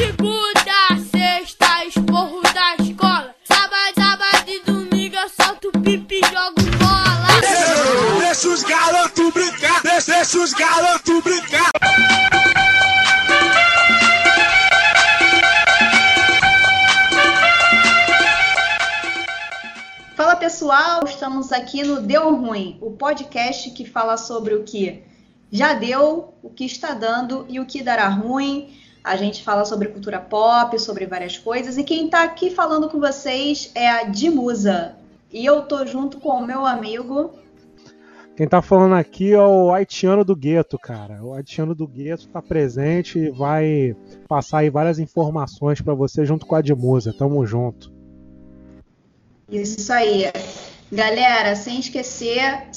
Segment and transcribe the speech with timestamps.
[0.00, 3.34] segunda, sexta, esporro da escola.
[3.44, 8.20] Sábado, sábado e domingo eu solto pipi e jogo bola.
[8.20, 11.70] Deixa os garotos brincar, deixa, deixa os garotos brincar.
[20.16, 25.02] Fala pessoal, estamos aqui no Deu Ruim, o podcast que fala sobre o que
[25.52, 28.74] já deu, o que está dando e o que dará ruim.
[29.02, 31.78] A gente fala sobre cultura pop, sobre várias coisas.
[31.78, 34.96] E quem está aqui falando com vocês é a Dimusa.
[35.32, 37.32] E eu tô junto com o meu amigo.
[38.36, 41.22] Quem tá falando aqui é o haitiano do gueto, cara.
[41.22, 43.94] O haitiano do gueto tá presente e vai
[44.26, 47.12] passar aí várias informações para você junto com a Dimusa.
[47.12, 47.92] Tamo junto.
[49.50, 50.24] Isso aí.
[50.90, 52.68] Galera, sem esquecer,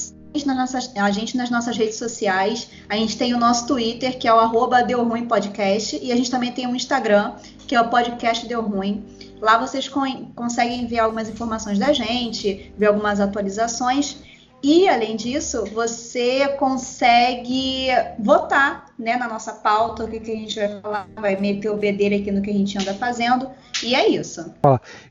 [0.46, 2.70] nossas, a gente nas nossas redes sociais.
[2.90, 6.16] A gente tem o nosso Twitter, que é o arroba Deu Ruim Podcast, e a
[6.16, 7.34] gente também tem um Instagram,
[7.68, 9.06] que é o podcast Deu Ruim.
[9.40, 14.18] Lá vocês con conseguem ver algumas informações da gente, ver algumas atualizações.
[14.64, 20.58] E, além disso, você consegue votar né, na nossa pauta, o que, que a gente
[20.58, 23.50] vai falar, vai meter o bedelho aqui no que a gente anda fazendo.
[23.84, 24.54] E é isso.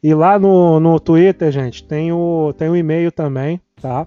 [0.03, 4.07] E lá no, no Twitter, gente, tem o, tem o e-mail também, tá?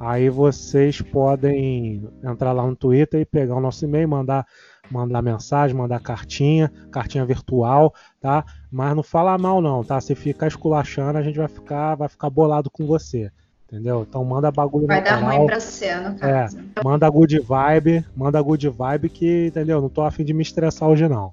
[0.00, 4.46] Aí vocês podem entrar lá no Twitter e pegar o nosso e-mail, mandar,
[4.90, 8.42] mandar mensagem, mandar cartinha, cartinha virtual, tá?
[8.72, 10.00] Mas não fala mal não, tá?
[10.00, 13.30] Se ficar esculachando, a gente vai ficar, vai ficar bolado com você.
[13.70, 14.04] Entendeu?
[14.08, 15.36] Então manda bagulho Vai dar canal.
[15.36, 16.58] ruim pra você, no É, caso.
[16.82, 19.80] manda good vibe, manda good vibe que, entendeu?
[19.82, 21.32] Não tô afim de me estressar hoje não.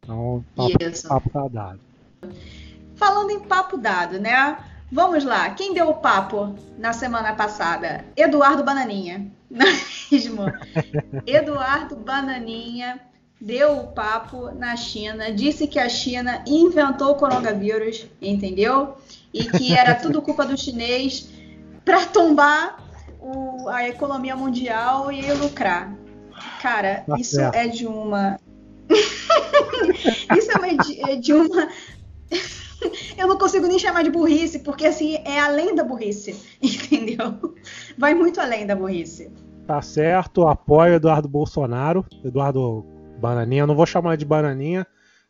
[0.00, 1.08] Então, papo, Isso.
[1.08, 1.80] papo tá dado.
[2.94, 4.58] Falando em papo dado, né?
[4.92, 5.48] Vamos lá.
[5.50, 8.04] Quem deu o papo na semana passada?
[8.14, 9.26] Eduardo Bananinha.
[9.50, 9.74] Não é
[10.10, 10.44] mesmo?
[11.26, 13.00] Eduardo Bananinha
[13.40, 18.96] deu o papo na China, disse que a China inventou o coronavírus, entendeu?
[19.32, 21.28] E que era tudo culpa do chinês
[21.84, 22.78] para tombar
[23.20, 25.92] o- a economia mundial e lucrar.
[26.60, 27.54] Cara, Tá isso certo.
[27.56, 28.38] é de uma.
[30.36, 31.68] isso é, é de uma.
[33.16, 37.54] Eu não consigo nem chamar de burrice, porque assim é além da burrice, entendeu?
[37.96, 39.30] Vai muito além da burrice.
[39.66, 42.84] Tá certo, apoio Eduardo Bolsonaro, Eduardo
[43.20, 43.62] Bananinha.
[43.62, 44.86] Eu não vou chamar de Bananinha,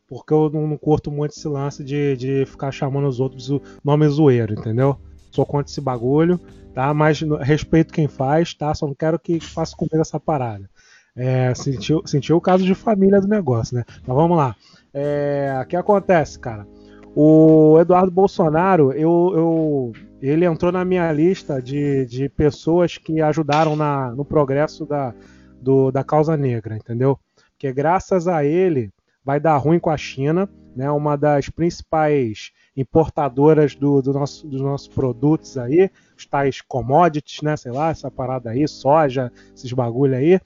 [0.08, 4.08] porque eu não, curto muito esse lance de, de ficar chamando os outros o nome
[4.08, 4.98] zoeiro, entendeu?
[5.30, 6.40] Sou contra esse bagulho,
[6.74, 6.92] tá?
[6.94, 8.74] Mas respeito quem faz, tá?
[8.74, 10.68] Só não quero que faça comigo essa parada.
[11.14, 13.84] É, sentiu, sentiu o caso de família do negócio, né?
[14.06, 14.56] Mas vamos lá.
[14.94, 16.66] É, o que acontece, cara?
[17.14, 23.76] O Eduardo Bolsonaro, eu, eu- ele entrou na minha lista de, de pessoas que ajudaram
[23.76, 25.14] na, no progresso da,
[25.60, 27.18] do- da causa negra, entendeu?
[27.50, 28.90] Porque graças a ele
[29.24, 30.90] vai dar ruim com a China, né?
[30.90, 37.56] Uma das principais importadoras do, do nosso, dos nossos produtos aí, os tais commodities, né?
[37.58, 40.40] Sei lá, essa parada aí, soja, esses bagulho aí.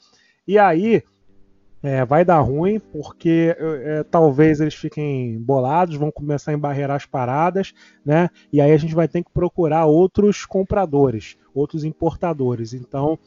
[0.49, 1.03] E aí
[1.87, 7.07] é, vai dar ruim, porque é, talvez eles fiquem bolados, vão começar a embarrear as
[7.07, 7.73] paradas,
[8.05, 8.29] né?
[8.53, 12.73] E aí a gente vai ter que procurar outros compradores, outros importadores.
[12.75, 13.19] Então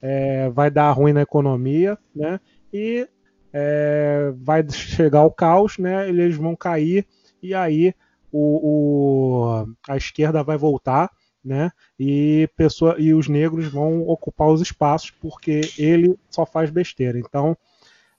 [0.00, 2.40] é, vai dar ruim na economia, né?
[2.72, 3.08] E
[3.52, 6.08] é, vai chegar o caos, né?
[6.08, 7.06] Eles vão cair
[7.42, 7.94] e aí
[8.32, 11.10] o, o- a esquerda vai voltar,
[11.44, 11.70] né?
[11.98, 17.18] E, pessoa, e os negros vão ocupar os espaços porque ele só faz besteira.
[17.18, 17.56] Então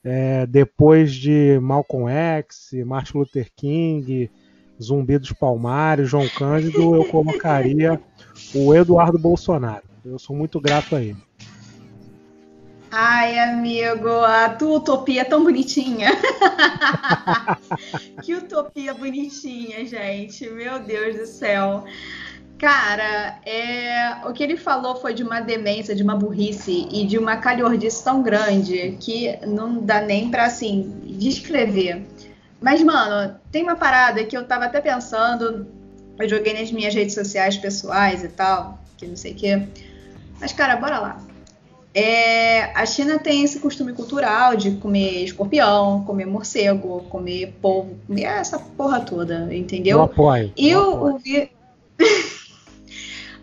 [0.04, 4.30] é, depois de Malcolm X, Martin Luther King,
[4.82, 8.00] Zumbi dos Palmares, João Cândido, eu colocaria
[8.54, 9.84] o Eduardo Bolsonaro.
[10.06, 11.18] Eu sou muito grato a ele.
[12.90, 16.10] Ai, amigo, a tua utopia é tão bonitinha.
[18.24, 20.50] que utopia bonitinha, gente.
[20.50, 21.84] Meu Deus do céu.
[22.58, 27.18] Cara, é, o que ele falou foi de uma demência, de uma burrice e de
[27.18, 32.04] uma calhordice tão grande que não dá nem pra, assim, descrever.
[32.60, 35.68] Mas, mano, tem uma parada que eu tava até pensando,
[36.18, 39.68] eu joguei nas minhas redes sociais pessoais e tal, que não sei o quê.
[40.40, 41.22] Mas, cara, bora lá.
[41.94, 48.24] É, a China tem esse costume cultural de comer escorpião, comer morcego, comer polvo, comer
[48.24, 49.98] essa porra toda, entendeu?
[49.98, 50.54] Eu apoio.
[50.58, 51.50] E eu o, apoio.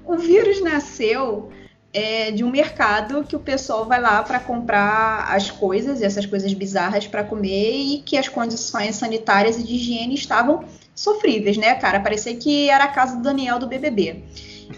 [0.07, 1.51] o, vírus nasceu
[1.93, 6.53] é, de um mercado que o pessoal vai lá para comprar as coisas, essas coisas
[6.53, 10.65] bizarras para comer e que as condições sanitárias e de higiene estavam
[10.95, 12.01] sofríveis, né, cara?
[12.01, 14.25] Parecia que era a casa do Daniel do BBB.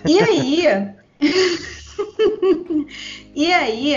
[0.06, 0.64] E aí.
[3.34, 3.94] e aí,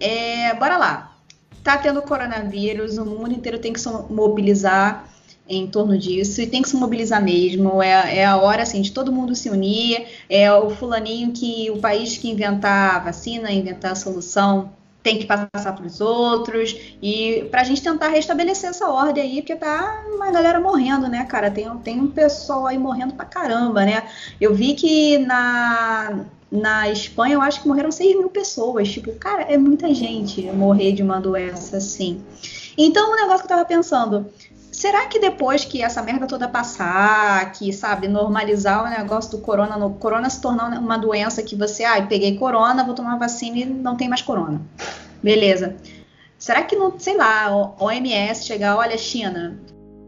[0.00, 1.16] é, bora lá.
[1.62, 5.08] tá tendo coronavírus, o mundo inteiro tem que se mobilizar
[5.50, 7.82] em torno disso e tem que se mobilizar mesmo.
[7.82, 10.06] É, é a hora assim, de todo mundo se unir.
[10.28, 14.70] É o fulaninho que o país que inventar a vacina, inventar a solução,
[15.02, 19.36] tem que passar para os outros e para a gente tentar restabelecer essa ordem aí,
[19.40, 21.50] porque tá uma galera morrendo, né, cara?
[21.50, 24.04] Tem, tem um pessoal aí morrendo pra caramba, né?
[24.40, 28.90] Eu vi que na, na Espanha eu acho que morreram 6 mil pessoas.
[28.90, 32.20] Tipo, cara, é muita gente morrer de uma doença assim.
[32.76, 34.26] Então, o negócio que eu tava pensando,
[34.72, 39.76] será que depois que essa merda toda passar, que, sabe, normalizar o negócio do corona,
[39.76, 43.58] no corona se tornar uma doença que você, ai, ah, peguei corona, vou tomar vacina
[43.58, 44.60] e não tem mais corona.
[45.22, 45.76] Beleza.
[46.38, 49.58] Será que não, sei lá, OMS chegar, olha, China.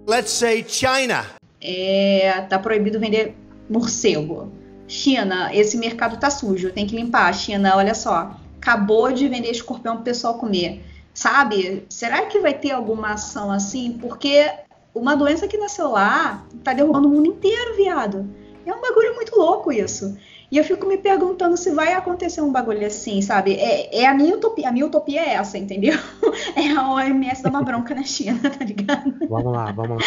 [0.09, 1.27] Let's say China.
[1.61, 3.37] É, tá proibido vender
[3.69, 4.51] morcego.
[4.89, 7.33] China, esse mercado tá sujo, tem que limpar.
[7.35, 10.85] China, olha só, acabou de vender escorpião pro pessoal comer.
[11.15, 11.85] Sabe?
[11.89, 13.99] Será que vai ter alguma ação assim?
[14.01, 14.51] Porque
[14.95, 18.29] uma doença que nasceu lá tá derrubando o mundo inteiro, viado.
[18.65, 20.17] É um bagulho muito louco isso.
[20.51, 23.55] E eu fico me perguntando se vai acontecer um bagulho assim, sabe?
[23.55, 24.69] É, é a minha utopia.
[24.69, 25.95] A minha utopia é essa, entendeu?
[26.55, 29.15] É a OMS dar uma bronca na China, tá ligado?
[29.29, 30.03] Vamos lá, vamos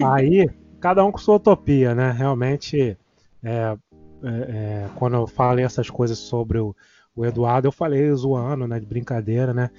[0.00, 0.14] lá.
[0.14, 0.50] Aí,
[0.80, 2.12] cada um com sua utopia, né?
[2.12, 2.96] Realmente,
[3.42, 3.76] é, é,
[4.22, 6.76] é, quando eu falei essas coisas sobre o,
[7.14, 8.78] o Eduardo, eu falei zoando, né?
[8.78, 9.70] De brincadeira, né?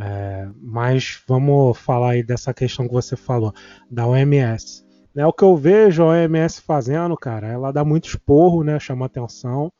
[0.00, 3.52] É, mas vamos falar aí dessa questão que você falou,
[3.90, 4.86] da OMS.
[5.16, 8.78] É o que eu vejo a OMS fazendo, cara, ela dá muito esporro, né?
[8.78, 9.72] Chama atenção.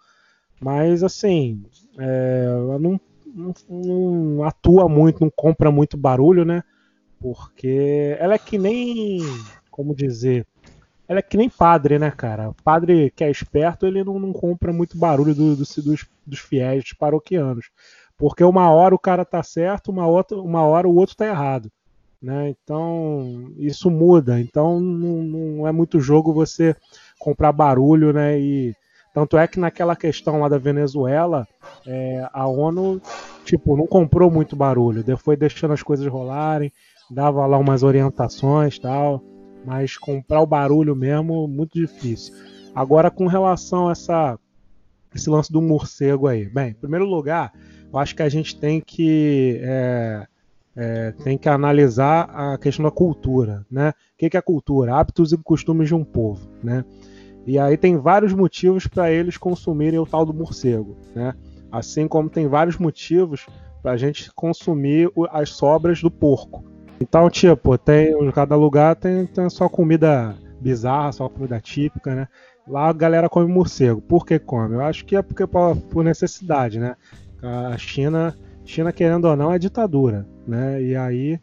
[0.61, 1.63] Mas assim,
[1.99, 6.65] é, ela não, não, não, atua muito, não compra muito barulho, né?
[7.21, 9.21] Porque ela é que nem.
[9.71, 10.47] Como dizer?
[11.07, 12.51] Ela é que nem padre, né, cara?
[12.51, 16.39] O padre que é esperto, ele não, não compra muito barulho do, do, dos, dos
[16.41, 17.71] fiéis paroquianos.
[18.19, 21.71] Porque uma hora o cara tá certo, uma, outra, uma hora o outro tá errado.
[22.21, 22.51] Né?
[22.51, 24.41] Então isso muda.
[24.41, 26.75] Então não, não, é muito jogo você
[27.17, 28.39] comprar barulho, né?
[28.41, 28.75] E
[29.15, 31.47] tanto é que naquela questão lá da Venezuela,
[31.87, 33.01] é, a ONU
[33.45, 36.73] tipo não comprou muito barulho, foi deixando as coisas rolarem,
[37.09, 39.23] dava lá umas orientações tal,
[39.65, 42.35] mas comprar o barulho mesmo muito difícil.
[42.75, 44.39] Agora com relação a essa
[45.15, 47.53] esse lance do morcego aí, bem, em primeiro lugar
[47.93, 50.27] eu acho que a gente tem que é,
[50.77, 53.91] é, tem que analisar a questão da cultura, né?
[53.91, 54.95] O que é cultura?
[54.95, 56.85] Hábitos e costumes de um povo, né?
[57.47, 61.35] E aí tem vários motivos para eles consumirem o tal do morcego, né?
[61.73, 63.47] Assim como tem vários motivos
[63.83, 66.65] para a gente consumir as sobras do porco.
[67.01, 72.29] Então, tipo, tem cada lugar tem, tem sua comida bizarra, sua comida típica, né?
[72.69, 74.01] Lá a galera come morcego.
[74.01, 74.75] Por que come?
[74.75, 76.97] Eu acho que é porque por necessidade, né?
[77.43, 80.83] A China, China querendo ou não, é ditadura, né?
[80.83, 81.41] E aí,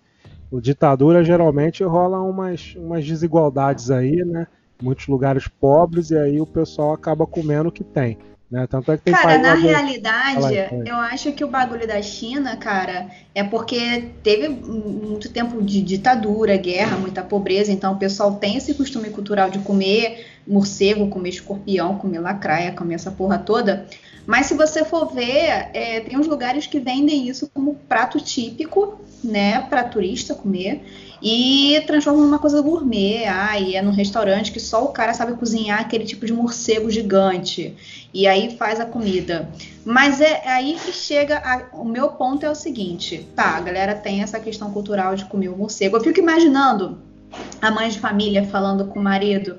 [0.52, 4.46] o ditadura geralmente rola umas, umas desigualdades aí, né?
[4.82, 8.18] Muitos lugares pobres e aí o pessoal acaba comendo o que tem.
[8.50, 8.68] Né?
[8.68, 10.56] Tanto é que tem cara, na realidade,
[10.86, 16.56] eu acho que o bagulho da China, cara, é porque teve muito tempo de ditadura,
[16.56, 21.98] guerra, muita pobreza, então o pessoal tem esse costume cultural de comer morcego, comer escorpião,
[21.98, 23.88] comer lacraia, comer essa porra toda.
[24.26, 29.00] Mas se você for ver, é, tem uns lugares que vendem isso como prato típico,
[29.24, 30.84] né, para turista comer
[31.22, 33.26] e transformam numa coisa gourmet.
[33.26, 36.90] Ah, e é num restaurante que só o cara sabe cozinhar aquele tipo de morcego
[36.90, 37.76] gigante
[38.14, 39.50] e aí faz a comida.
[39.84, 41.38] Mas é, é aí que chega.
[41.38, 45.26] A, o meu ponto é o seguinte: tá, a galera tem essa questão cultural de
[45.26, 45.98] comer o morcego.
[45.98, 47.00] Eu fico imaginando
[47.62, 49.58] a mãe de família falando com o marido.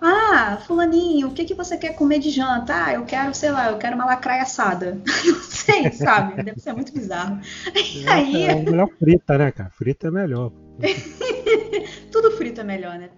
[0.00, 2.84] Ah, fulaninho, o que, que você quer comer de janta?
[2.84, 5.00] Ah, eu quero, sei lá, eu quero uma lacraia assada.
[5.24, 6.42] Não sei, sabe?
[6.42, 7.40] Deve ser muito bizarro.
[7.74, 8.44] E aí...
[8.44, 9.70] É melhor frita, né, cara?
[9.70, 10.52] Frita é melhor.
[12.12, 13.10] Tudo frito é melhor, né?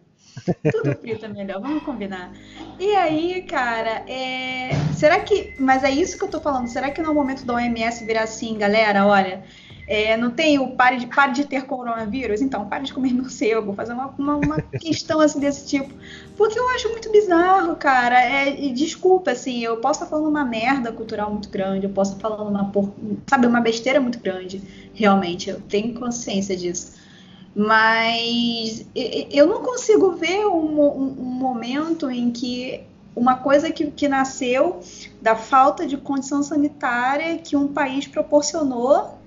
[0.72, 2.32] Tudo frito é melhor, vamos combinar.
[2.78, 4.70] E aí, cara, é...
[4.94, 5.54] será que.
[5.58, 6.68] Mas é isso que eu tô falando.
[6.68, 9.42] Será que no momento da OMS virar assim, galera, olha,
[9.90, 13.72] é, não tem o pare de, pare de ter coronavírus, então pare de comer morcego,
[13.72, 15.92] fazer uma, uma, uma questão assim desse tipo.
[16.36, 18.24] Porque eu acho muito bizarro, cara.
[18.24, 22.14] É, e desculpa, assim, eu posso estar falando uma merda cultural muito grande, eu posso
[22.14, 22.94] estar falando uma, por,
[23.28, 24.62] sabe, uma besteira muito grande,
[24.94, 26.92] realmente, eu tenho consciência disso.
[27.52, 32.84] Mas eu não consigo ver um, um, um momento em que
[33.16, 34.78] uma coisa que, que nasceu
[35.20, 39.18] da falta de condição sanitária que um país proporcionou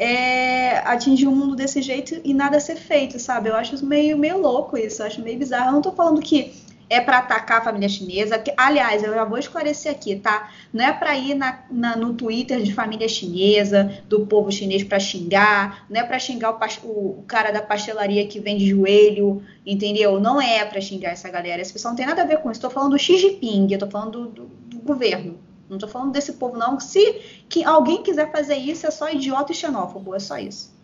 [0.00, 3.50] é, atingir o mundo desse jeito e nada ser feito, sabe?
[3.50, 5.68] Eu acho meio, meio louco isso, eu acho meio bizarro.
[5.68, 6.54] Eu não tô falando que
[6.88, 8.38] é para atacar a família chinesa.
[8.38, 10.50] Que, aliás, eu já vou esclarecer aqui, tá?
[10.72, 14.98] Não é para ir na, na, no Twitter de família chinesa, do povo chinês para
[14.98, 20.18] xingar, não é para xingar o, o, cara da pastelaria que vende joelho, entendeu?
[20.18, 21.60] Não é para xingar essa galera.
[21.60, 22.56] Esse pessoal não tem nada a ver com isso.
[22.56, 25.49] Estou falando do Xi Jinping, eu tô falando do, do, do governo.
[25.70, 26.80] Não estou falando desse povo, não.
[26.80, 30.74] Se que alguém quiser fazer isso, é só idiota e xenófobo, é só isso.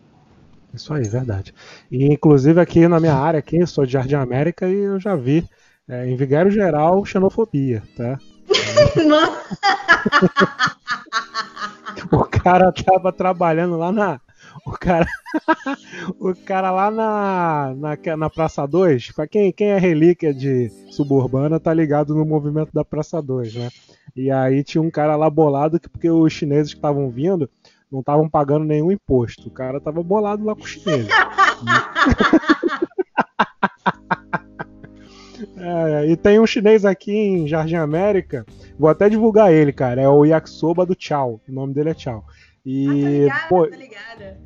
[0.73, 1.53] Isso aí, verdade.
[1.91, 5.45] E inclusive aqui na minha área, aqui, sou de Jardim América e eu já vi
[5.89, 8.17] é, em Vigário Geral xenofobia, tá?
[12.13, 14.21] o cara tava trabalhando lá na.
[14.67, 15.07] O cara.
[16.19, 21.61] o cara lá na, na, na Praça 2, pra quem, quem é relíquia de suburbana,
[21.61, 23.69] tá ligado no movimento da Praça 2, né?
[24.17, 27.49] E aí tinha um cara lá bolado que porque os chineses que estavam vindo
[27.91, 29.47] não estavam pagando nenhum imposto.
[29.47, 31.09] O cara tava bolado lá com os chineses.
[35.59, 38.45] é, e tem um chinês aqui em Jardim América,
[38.77, 40.03] vou até divulgar ele, cara.
[40.03, 41.41] É o Yakisoba do Tchau.
[41.49, 42.25] O nome dele é Tchau.
[42.65, 44.46] E, ah, tô ligada, pô, tô ligada.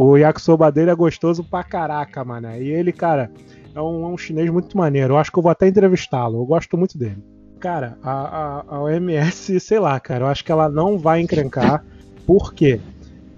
[0.00, 2.54] O yakisoba dele é gostoso pra caraca, mano.
[2.54, 3.32] E ele, cara,
[3.74, 5.14] é um, é um chinês muito maneiro.
[5.14, 6.38] Eu acho que eu vou até entrevistá-lo.
[6.38, 7.20] Eu gosto muito dele.
[7.58, 11.84] Cara, a, a, a OMS, sei lá, cara, eu acho que ela não vai encrencar.
[12.24, 12.80] Por quê?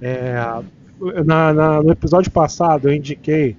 [0.02, 0.34] É,
[1.24, 3.56] na, na, no episódio passado eu indiquei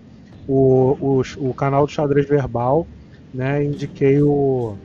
[0.47, 2.85] o, o, o, canal do xadrez verbal,
[3.33, 3.63] né?
[3.63, 4.75] Indiquei o.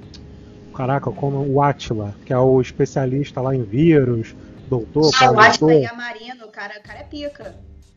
[0.75, 4.35] Caraca, como o Atila, que é o especialista lá em vírus,
[4.71, 5.11] doutor.
[5.21, 7.55] Ah, o Atila e a Marina, o cara, o cara é pica.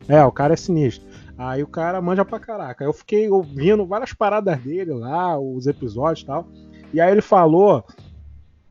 [0.09, 1.07] É, o cara é sinistro.
[1.37, 2.83] Aí o cara manja pra caraca.
[2.83, 6.47] Eu fiquei ouvindo várias paradas dele lá, os episódios e tal.
[6.91, 7.85] E aí ele falou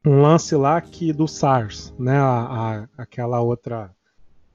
[0.04, 2.18] um lance lá que do SARS, né?
[2.18, 3.90] A, a, aquela outra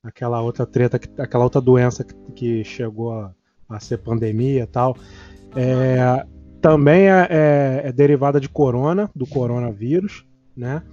[0.03, 3.33] aquela outra treta, aquela outra doença que, que chegou a,
[3.69, 4.97] a, ser pandemia e tal.
[5.55, 6.25] É,
[6.61, 10.25] também é, é, é, derivada de corona, do coronavírus,
[10.55, 10.83] né?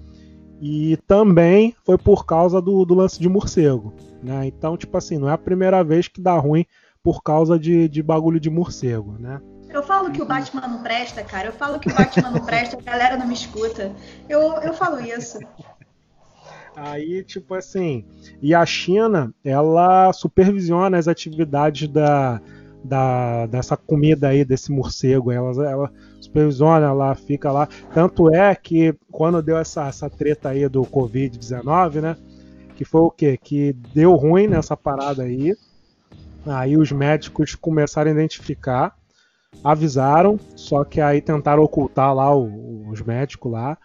[0.61, 4.47] E também foi por causa do, do, lance de morcego, né?
[4.47, 6.67] Então, tipo assim, não é a primeira vez que dá ruim
[7.03, 9.41] por causa de, de bagulho de morcego, né?
[9.71, 11.49] Eu falo que o Batman não presta, cara.
[11.49, 13.93] Eu falo que o Batman não presta, a galera não me escuta.
[14.29, 15.39] Eu, eu falo isso.
[16.77, 18.05] Aí, tipo assim,
[18.43, 22.41] e a China, ela supervisiona as atividades da,
[22.83, 25.31] da dessa comida aí, desse morcego.
[25.31, 25.93] Ela, ela
[26.31, 27.69] supervisiona, ela fica lá.
[27.93, 32.17] Tanto é que quando deu essa, essa treta aí do Covid-19, né?
[32.75, 33.37] Que foi o quê?
[33.37, 35.55] Que deu ruim nessa parada aí.
[36.47, 38.95] Aí os médicos começaram a identificar
[39.65, 43.77] avisaram, só que aí tentaram ocultar lá o, os médicos lá.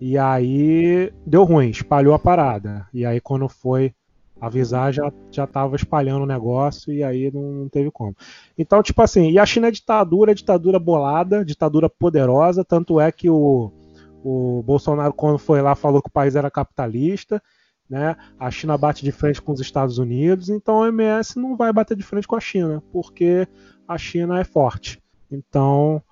[0.00, 2.86] E aí deu ruim, espalhou a parada.
[2.92, 3.94] E aí quando foi
[4.40, 8.14] avisar, já, já tava espalhando o negócio e aí não, não, teve como.
[8.58, 13.10] Então, tipo assim, e a China é ditadura, é ditadura bolada, ditadura poderosa, tanto é
[13.10, 13.72] que o,
[14.22, 17.42] o Bolsonaro, quando foi lá, falou que o país era capitalista,
[17.88, 18.16] né?
[18.38, 21.96] A China bate de frente com os Estados Unidos, então a OMS não vai bater
[21.96, 23.46] de frente com a China, porque
[23.86, 25.02] a China é forte.
[25.30, 26.02] Então,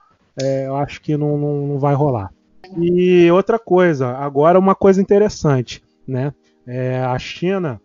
[0.41, 2.33] é, eu acho que não, não, não, vai rolar.
[2.79, 6.33] E outra coisa, agora uma coisa interessante, né?
[6.67, 7.81] É, a China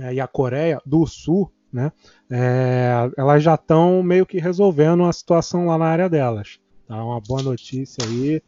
[0.00, 1.92] é, e a Coreia do Sul, né?
[2.30, 6.58] É, elas já estão meio que resolvendo a situação lá na área delas.
[6.88, 7.04] Tá?
[7.04, 8.42] Uma boa notícia aí.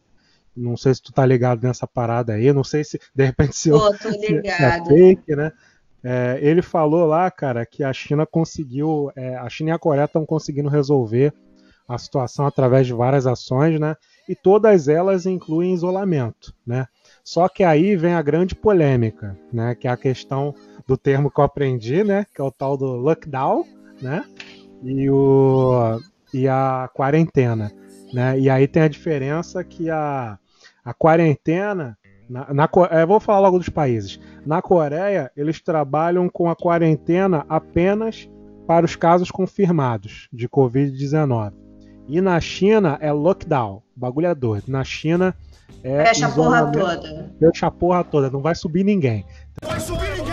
[0.55, 3.71] Não sei se tu tá ligado nessa parada aí, não sei se de repente se,
[3.71, 4.85] Pô, tô ligado.
[4.87, 5.51] se é fake, né?
[6.03, 10.05] É, ele falou lá, cara, que a China conseguiu, é, a China e a Coreia
[10.05, 11.33] estão conseguindo resolver
[11.87, 13.95] a situação através de várias ações, né?
[14.27, 16.87] E todas elas incluem isolamento, né?
[17.23, 19.75] Só que aí vem a grande polêmica, né?
[19.75, 20.53] Que é a questão
[20.87, 22.25] do termo que eu aprendi, né?
[22.33, 23.65] Que é o tal do lockdown,
[24.01, 24.25] né?
[24.83, 25.99] E, o,
[26.33, 27.71] e a quarentena,
[28.13, 28.39] né?
[28.39, 30.37] E aí tem a diferença que a,
[30.83, 31.97] a quarentena
[32.29, 34.19] na, na, é, vou falar logo dos países.
[34.45, 38.29] Na Coreia, eles trabalham com a quarentena apenas
[38.65, 41.53] para os casos confirmados de Covid-19.
[42.07, 43.81] E na China é lockdown.
[43.95, 44.65] O bagulho é doido.
[44.67, 45.35] Na China
[45.83, 46.05] é.
[46.05, 47.35] Fecha a porra toda.
[47.39, 48.29] Fecha a porra toda.
[48.29, 49.25] Não vai subir ninguém.
[49.61, 50.32] Vai subir ninguém!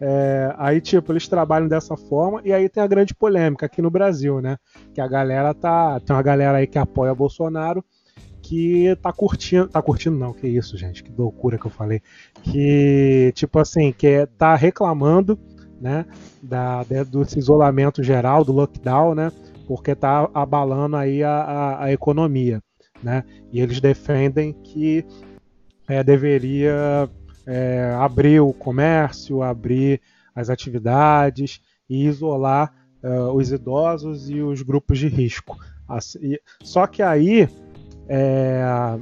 [0.00, 2.40] É, aí, tipo, eles trabalham dessa forma.
[2.44, 4.56] E aí tem a grande polêmica aqui no Brasil, né?
[4.92, 6.00] Que a galera tá.
[6.00, 7.84] Tem uma galera aí que apoia Bolsonaro
[8.44, 12.02] que tá curtindo, tá curtindo não, que isso, gente, que loucura que eu falei,
[12.42, 15.38] que tipo assim, que é, tá reclamando
[15.80, 16.04] né,
[16.42, 19.32] da, desse isolamento geral, do lockdown, né,
[19.66, 22.62] porque está abalando aí a, a, a, economia.
[23.02, 25.04] Né, e eles defendem que
[25.88, 27.08] é, deveria
[27.46, 30.00] é, abrir o comércio, abrir
[30.34, 32.72] as atividades e isolar
[33.02, 35.56] uh, os idosos e os grupos de risco.
[35.88, 37.48] Assim, só que aí
[38.08, 38.98] é,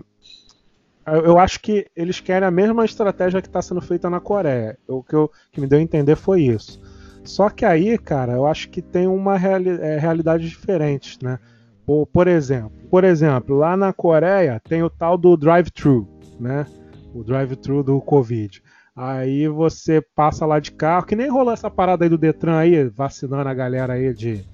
[1.06, 4.78] eu acho que eles querem a mesma estratégia que está sendo feita na Coreia.
[4.86, 6.80] O que, eu, que me deu a entender foi isso.
[7.24, 11.38] Só que aí, cara, eu acho que tem uma reali é, realidade diferente, né?
[11.86, 16.08] Por, por, exemplo, por exemplo, lá na Coreia tem o tal do drive-thru,
[16.38, 16.66] né?
[17.14, 18.62] O drive-thru do Covid.
[18.94, 22.84] Aí você passa lá de carro, que nem rolou essa parada aí do Detran aí,
[22.84, 24.44] vacinando a galera aí de,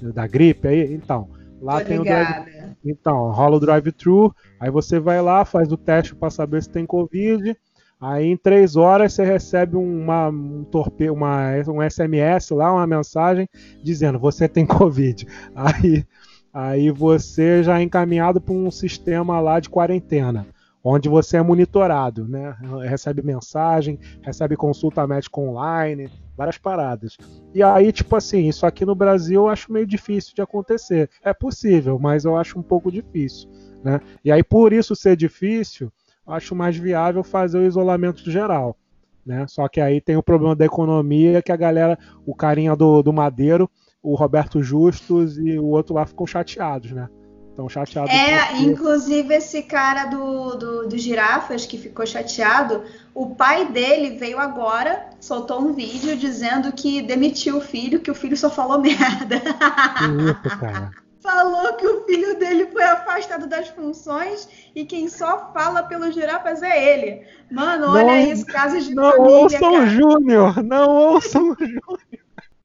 [0.00, 0.94] da gripe aí.
[0.94, 1.28] Então,
[1.60, 2.40] lá Tô tem ligada.
[2.40, 6.62] o drive Então, rola o drive-thru, aí você vai lá, faz o teste para saber
[6.62, 7.54] se tem Covid.
[8.00, 13.48] Aí em três horas você recebe uma, um, torpe, uma, um SMS lá, uma mensagem
[13.84, 15.26] dizendo você tem Covid.
[15.54, 16.04] Aí,
[16.52, 20.46] aí você já é encaminhado para um sistema lá de quarentena
[20.84, 22.56] onde você é monitorado, né?
[22.88, 27.16] Recebe mensagem, recebe consulta médica online, várias paradas.
[27.54, 31.08] E aí, tipo assim, isso aqui no Brasil eu acho meio difícil de acontecer.
[31.22, 33.48] É possível, mas eu acho um pouco difícil,
[33.84, 34.00] né?
[34.24, 35.92] E aí, por isso ser difícil,
[36.26, 38.76] eu acho mais viável fazer o isolamento geral.
[39.24, 39.46] Né?
[39.48, 41.96] Só que aí tem o problema da economia, que a galera,
[42.26, 43.70] o carinha do, do Madeiro,
[44.02, 47.08] o Roberto Justus e o outro lá ficam chateados, né?
[47.52, 48.10] Estão chateados.
[48.10, 52.82] É, inclusive esse cara do, do, do Girafas que ficou chateado,
[53.14, 58.14] o pai dele veio agora, soltou um vídeo dizendo que demitiu o filho, que o
[58.14, 59.36] filho só falou merda.
[59.36, 60.92] Isso, cara.
[61.20, 66.62] Falou que o filho dele foi afastado das funções e quem só fala pelos girafas
[66.62, 67.22] é ele.
[67.50, 69.28] Mano, olha não, isso, casos de não família.
[69.28, 72.21] Não ouçam o Júnior, não ouçam o Júnior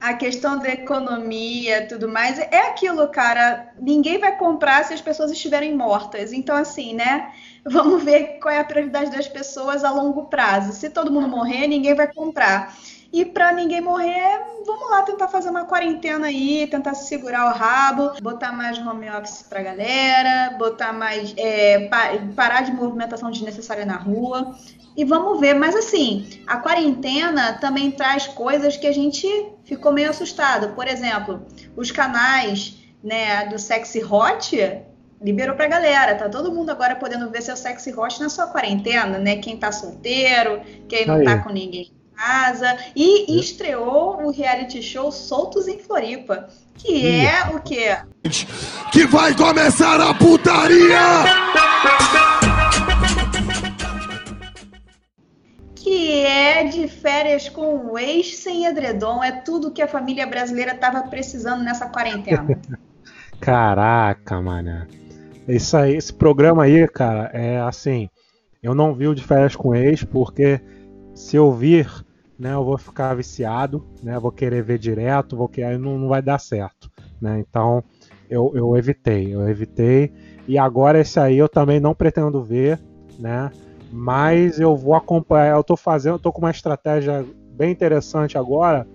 [0.09, 3.71] a questão da economia tudo mais, é aquilo, cara.
[3.79, 6.33] Ninguém vai comprar se as pessoas estiverem mortas.
[6.33, 7.31] Então, assim, né?
[7.65, 10.71] Vamos ver qual é a prioridade das pessoas a longo prazo.
[10.73, 12.75] Se todo mundo morrer, ninguém vai comprar.
[13.11, 18.11] E para ninguém morrer, vamos lá tentar fazer uma quarentena aí, tentar segurar o rabo,
[18.21, 21.33] botar mais home office pra galera, botar mais.
[21.37, 21.89] É,
[22.35, 24.55] parar de movimentação desnecessária na rua.
[24.95, 29.27] E vamos ver, mas assim, a quarentena também traz coisas que a gente
[29.63, 30.73] ficou meio assustado.
[30.73, 31.45] Por exemplo,
[31.75, 34.83] os canais né, do Sexy Hot
[35.21, 36.15] liberou pra galera.
[36.15, 39.37] Tá todo mundo agora podendo ver seu Sexy Hot na sua quarentena, né?
[39.37, 41.25] Quem tá solteiro, quem não Aí.
[41.25, 42.77] tá com ninguém casa.
[42.95, 46.49] E estreou o reality show Soltos em Floripa.
[46.75, 47.97] Que é o quê?
[48.91, 51.23] Que vai começar a putaria!
[55.75, 59.23] que é de férias com o ex sem edredom.
[59.23, 62.45] É tudo que a família brasileira estava precisando nessa quarentena.
[63.39, 64.85] Caraca, mano.
[65.47, 68.09] Isso aí, esse programa aí, cara, é assim.
[68.61, 70.59] Eu não vi o de férias com ex porque
[71.15, 71.89] se eu vir,
[72.37, 76.21] né, eu vou ficar viciado, né, vou querer ver direto, vou querer, não, não vai
[76.21, 77.39] dar certo, né?
[77.39, 77.83] Então
[78.29, 80.13] eu, eu evitei, eu evitei.
[80.47, 82.79] E agora esse aí eu também não pretendo ver,
[83.19, 83.51] né?
[83.91, 85.55] mas eu vou acompanhar.
[85.55, 88.87] Eu tô fazendo, eu tô com uma estratégia bem interessante agora,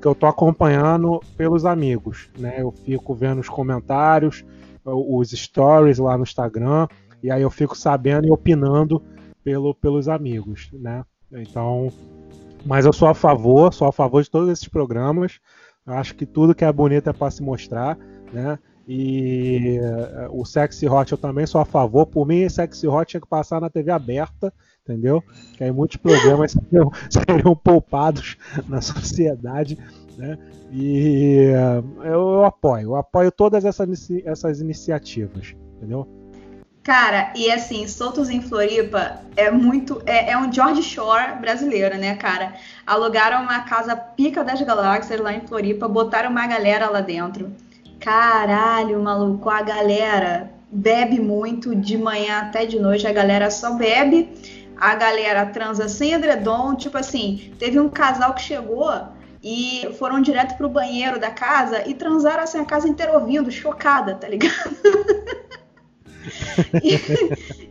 [0.00, 2.56] que eu tô acompanhando pelos amigos, né?
[2.58, 4.44] Eu fico vendo os comentários,
[4.84, 6.86] os stories lá no Instagram,
[7.22, 9.02] e aí eu fico sabendo e opinando
[9.42, 11.04] pelo, pelos amigos, né?
[11.32, 11.88] Então,
[12.66, 15.38] mas eu sou a favor, sou a favor de todos esses programas.
[15.86, 17.96] Eu acho que tudo que é bonito é para se mostrar,
[18.32, 18.58] né?
[18.88, 22.06] E uh, o Sexy Hot eu também sou a favor.
[22.06, 24.52] Por mim, Sexy Hot tinha que passar na TV aberta,
[24.82, 25.22] entendeu?
[25.56, 28.36] Que aí muitos problemas seriam, seriam poupados
[28.68, 29.78] na sociedade.
[30.16, 30.38] Né?
[30.72, 36.06] E uh, eu, eu, apoio, eu apoio todas essas, essas iniciativas, entendeu?
[36.86, 40.00] Cara, e assim, Soltos em Floripa é muito.
[40.06, 42.54] É, é, um George Shore brasileiro, né, cara?
[42.86, 47.52] Alugaram uma casa pica das galáxias lá em Floripa, botaram uma galera lá dentro.
[47.98, 54.28] Caralho, maluco, a galera bebe muito de manhã até de noite, a galera só bebe,
[54.76, 58.92] a galera transa sem edredom, tipo assim, teve um casal que chegou
[59.42, 64.14] e foram direto pro banheiro da casa e transaram assim a casa inteira ouvindo, chocada,
[64.14, 64.70] tá ligado?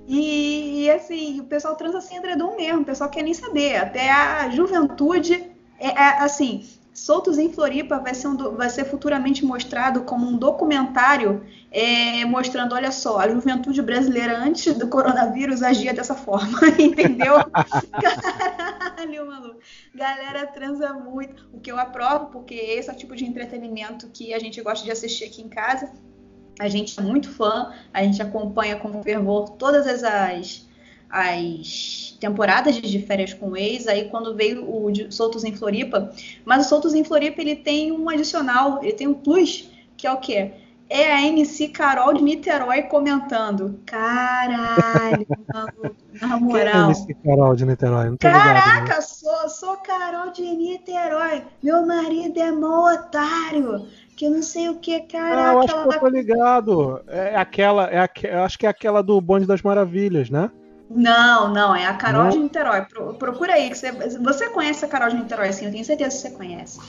[0.07, 4.11] e, e, assim, o pessoal transa sem edredom mesmo, o pessoal quer nem saber, até
[4.11, 6.63] a juventude é, é assim,
[6.95, 12.73] Soltos em Floripa vai ser, um, vai ser futuramente mostrado como um documentário é, mostrando,
[12.73, 17.33] olha só, a juventude brasileira antes do coronavírus agia dessa forma, entendeu?
[18.01, 19.59] Caralho, maluco.
[19.93, 24.33] Galera transa muito, o que eu aprovo, porque esse é o tipo de entretenimento que
[24.33, 25.91] a gente gosta de assistir aqui em casa.
[26.59, 30.65] A gente é muito fã, a gente acompanha com fervor todas as
[31.09, 36.11] as temporadas de férias com o ex, aí quando veio o Soltos em Floripa,
[36.43, 40.11] mas o Soltos em Floripa ele tem um adicional, ele tem um plus, que é
[40.11, 40.51] o quê?
[40.89, 43.79] É a MC Carol de Niterói comentando.
[43.85, 46.91] Caralho, maluco, na Quem é moral.
[46.91, 48.09] esse Carol de Niterói?
[48.09, 48.61] Não tô ligado, né?
[48.61, 51.43] Caraca, sou, sou Carol de Niterói.
[51.63, 53.87] Meu marido é mó otário.
[54.15, 55.59] Que não sei o que, Ah, eu caraca.
[55.59, 57.03] acho que eu tô ligado.
[57.07, 60.49] É aquela, é eu acho que é aquela do Bonde das Maravilhas, né?
[60.89, 62.29] Não, não, é a Carol Não?
[62.29, 62.83] de Niterói.
[62.85, 66.11] Pro- procura aí, que você, você conhece a Carol de Niterói, sim, eu tenho certeza
[66.15, 66.79] que você conhece.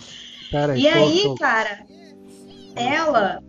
[0.50, 0.82] Pera aí.
[0.82, 1.84] E tô- aí, tô- cara,
[2.76, 3.42] ela,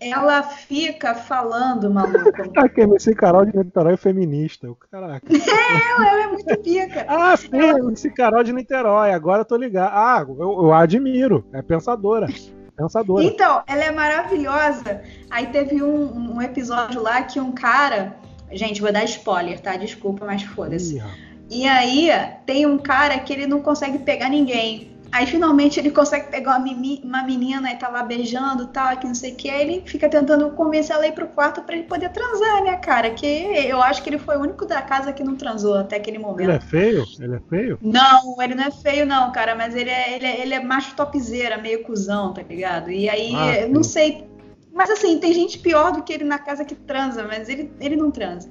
[0.00, 2.18] ela fica falando, maluco.
[2.56, 4.70] Ah, que esse Carol de Niterói é feminista.
[4.70, 5.26] o Caraca.
[5.26, 7.04] ela, ela é muito pica.
[7.08, 7.48] Ah, sim,
[7.92, 9.12] esse Carol de Niterói.
[9.12, 9.90] Agora eu tô ligado.
[9.92, 11.44] Ah, eu, eu admiro.
[11.52, 12.28] É pensadora.
[12.76, 13.24] Pensadora.
[13.24, 15.02] Então, ela é maravilhosa.
[15.30, 18.16] Aí teve um, um episódio lá que um cara.
[18.52, 19.76] Gente, vou dar spoiler, tá?
[19.76, 21.02] Desculpa, mas foda-se.
[21.50, 22.10] E aí
[22.46, 24.96] tem um cara que ele não consegue pegar ninguém.
[25.10, 29.14] Aí finalmente ele consegue pegar uma, menina e tá lá beijando e tal, que não
[29.14, 29.48] sei o que.
[29.48, 32.76] Aí ele fica tentando convencer ela a ir pro quarto pra ele poder transar, né,
[32.76, 33.10] cara?
[33.10, 36.18] Que eu acho que ele foi o único da casa que não transou até aquele
[36.18, 36.50] momento.
[36.50, 37.04] Ele é feio?
[37.18, 37.78] Ele é feio?
[37.80, 40.94] Não, ele não é feio, não, cara, mas ele é, ele é, ele é macho
[40.94, 42.90] topzeira, meio cuzão, tá ligado?
[42.90, 44.28] E aí, Ah, não sei.
[44.74, 47.96] Mas assim, tem gente pior do que ele na casa que transa, mas ele, ele
[47.96, 48.48] não transa.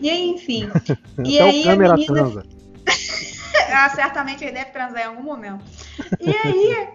[0.00, 0.68] E aí, enfim.
[1.24, 2.14] E Até aí o câmera a menina.
[2.14, 2.46] transa.
[3.72, 5.64] Ah, certamente ele deve transar em algum momento.
[6.20, 6.88] E aí,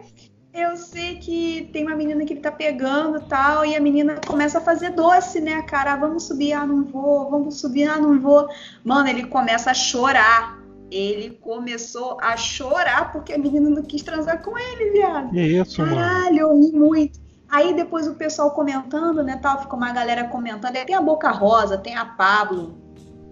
[0.53, 4.19] eu sei que tem uma menina que ele tá pegando e tal, e a menina
[4.25, 5.93] começa a fazer doce, né, cara?
[5.93, 8.47] Ah, vamos subir, ah, não vou, vamos subir, ah, não vou.
[8.83, 10.59] Mano, ele começa a chorar.
[10.91, 15.29] Ele começou a chorar porque a menina não quis transar com ele, viado.
[15.29, 15.95] Que isso, mano?
[15.95, 17.19] Caralho, eu ri muito.
[17.47, 20.75] Aí depois o pessoal comentando, né, tal, ficou uma galera comentando.
[20.75, 22.75] Aí tem a Boca Rosa, tem a Pablo,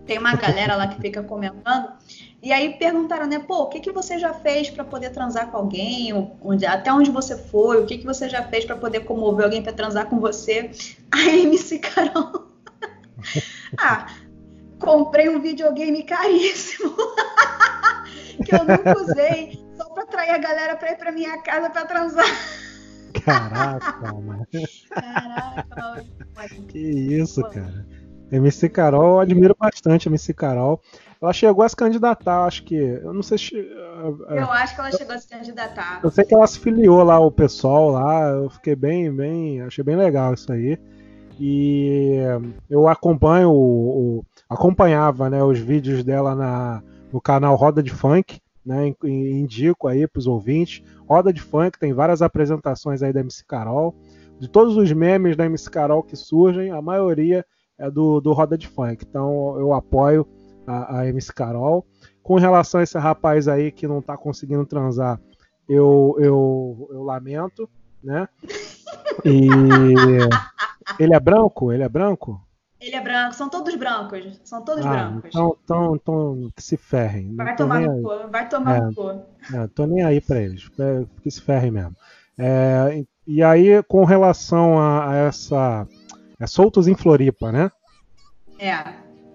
[0.05, 1.93] tem uma galera lá que fica comentando.
[2.41, 5.57] E aí perguntaram, né, pô, o que, que você já fez pra poder transar com
[5.57, 6.13] alguém?
[6.41, 7.81] Onde, até onde você foi?
[7.81, 10.69] O que, que você já fez pra poder comover alguém pra transar com você?
[11.11, 12.47] Aí MC Carol.
[13.79, 14.07] ah,
[14.79, 16.95] comprei um videogame caríssimo.
[18.45, 21.85] que eu nunca usei, só pra atrair a galera pra ir pra minha casa pra
[21.85, 22.25] transar.
[23.25, 24.47] Caraca, mano.
[24.89, 26.05] Caraca,
[26.67, 27.85] Que isso, cara.
[28.31, 30.81] MC Carol, eu admiro bastante a MC Carol.
[31.21, 32.75] Ela chegou a se candidatar, acho que.
[32.75, 33.55] Eu não sei se.
[33.55, 35.99] eu acho que ela chegou a se candidatar.
[36.03, 38.29] Eu sei que ela se filiou lá, o pessoal lá.
[38.29, 39.61] Eu fiquei bem, bem.
[39.61, 40.77] Achei bem legal isso aí.
[41.39, 42.17] E
[42.69, 48.39] eu acompanho, o, o- acompanhava né, os vídeos dela na, no canal Roda de Funk,
[48.65, 48.87] né?
[49.03, 50.83] in- Indico aí para os ouvintes.
[51.07, 53.95] Roda de Funk tem várias apresentações aí da MC Carol.
[54.39, 57.45] De todos os memes da MC Carol que surgem, a maioria
[57.77, 59.05] é do, do Roda de Funk.
[59.07, 60.27] Então eu apoio
[60.67, 61.85] a, a MC Carol.
[62.21, 65.19] Com relação a esse rapaz aí que não tá conseguindo transar,
[65.67, 67.69] eu, eu, eu lamento,
[68.03, 68.27] né?
[69.25, 69.47] E
[70.99, 71.71] ele é branco?
[71.71, 72.41] Ele é branco?
[72.79, 74.39] Ele é branco, são todos brancos.
[74.43, 75.29] São todos Ah, brancos.
[75.29, 77.35] então, então, então que se ferrem.
[77.35, 78.81] Vai tomar no cu, vai tomar É.
[78.81, 79.09] no cu.
[79.55, 80.69] É, tô nem aí pra eles.
[80.77, 81.95] É, Que se ferrem mesmo.
[82.37, 85.87] É, e aí, com relação a, a essa.
[86.39, 87.71] É Soltos em Floripa, né?
[88.59, 88.75] É,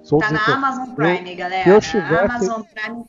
[0.03, 0.55] Soltos tá na.
[0.57, 1.81] Amazon Prime, galera.
[1.81, 3.05] se eu Amazon Prime.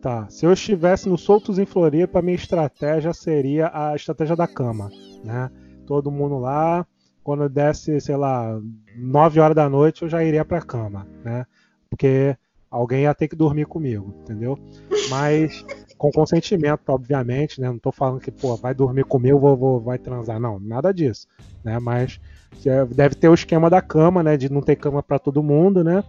[0.00, 0.26] Tá.
[0.28, 4.90] Se eu estivesse no Soltos em Floripa, a minha estratégia seria a estratégia da cama,
[5.24, 5.50] né?
[5.86, 6.84] Todo mundo lá,
[7.22, 8.58] quando desse, sei lá,
[8.96, 11.46] 9 horas da noite, eu já iria pra cama, né?
[11.88, 12.36] Porque
[12.68, 14.58] alguém ia ter que dormir comigo, entendeu?
[15.08, 15.64] Mas
[15.96, 17.68] com consentimento, obviamente, né?
[17.68, 21.28] Não tô falando que, pô, vai dormir comigo, vou, vou- vai transar, não, nada disso,
[21.62, 21.78] né?
[21.78, 22.20] Mas
[22.94, 24.36] deve ter o esquema da cama, né?
[24.36, 26.02] De não ter cama pra todo mundo, né?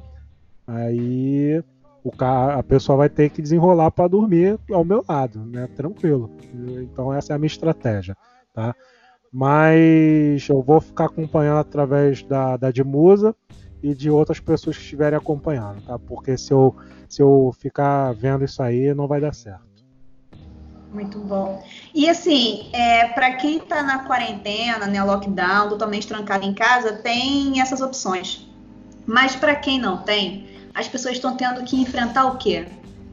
[0.68, 1.64] Aí
[2.04, 5.68] o ca- a pessoa vai ter que desenrolar para dormir ao meu lado, né?
[5.76, 6.30] Tranquilo.
[6.82, 8.16] Então essa é a minha estratégia,
[8.54, 8.76] tá?
[9.32, 13.36] Mas eu vou ficar acompanhando através da, da de Musa
[13.82, 15.98] e de outras pessoas que estiverem acompanhando, tá?
[15.98, 16.76] Porque se eu,
[17.10, 19.64] se eu ficar vendo isso aí, não vai dar certo.
[20.92, 21.64] Muito bom.
[21.94, 27.62] E assim, é, para quem tá na quarentena, né, lockdown, totalmente trancado em casa, tem
[27.62, 28.48] essas opções.
[29.06, 32.66] Mas para quem não tem, as pessoas estão tendo que enfrentar o quê?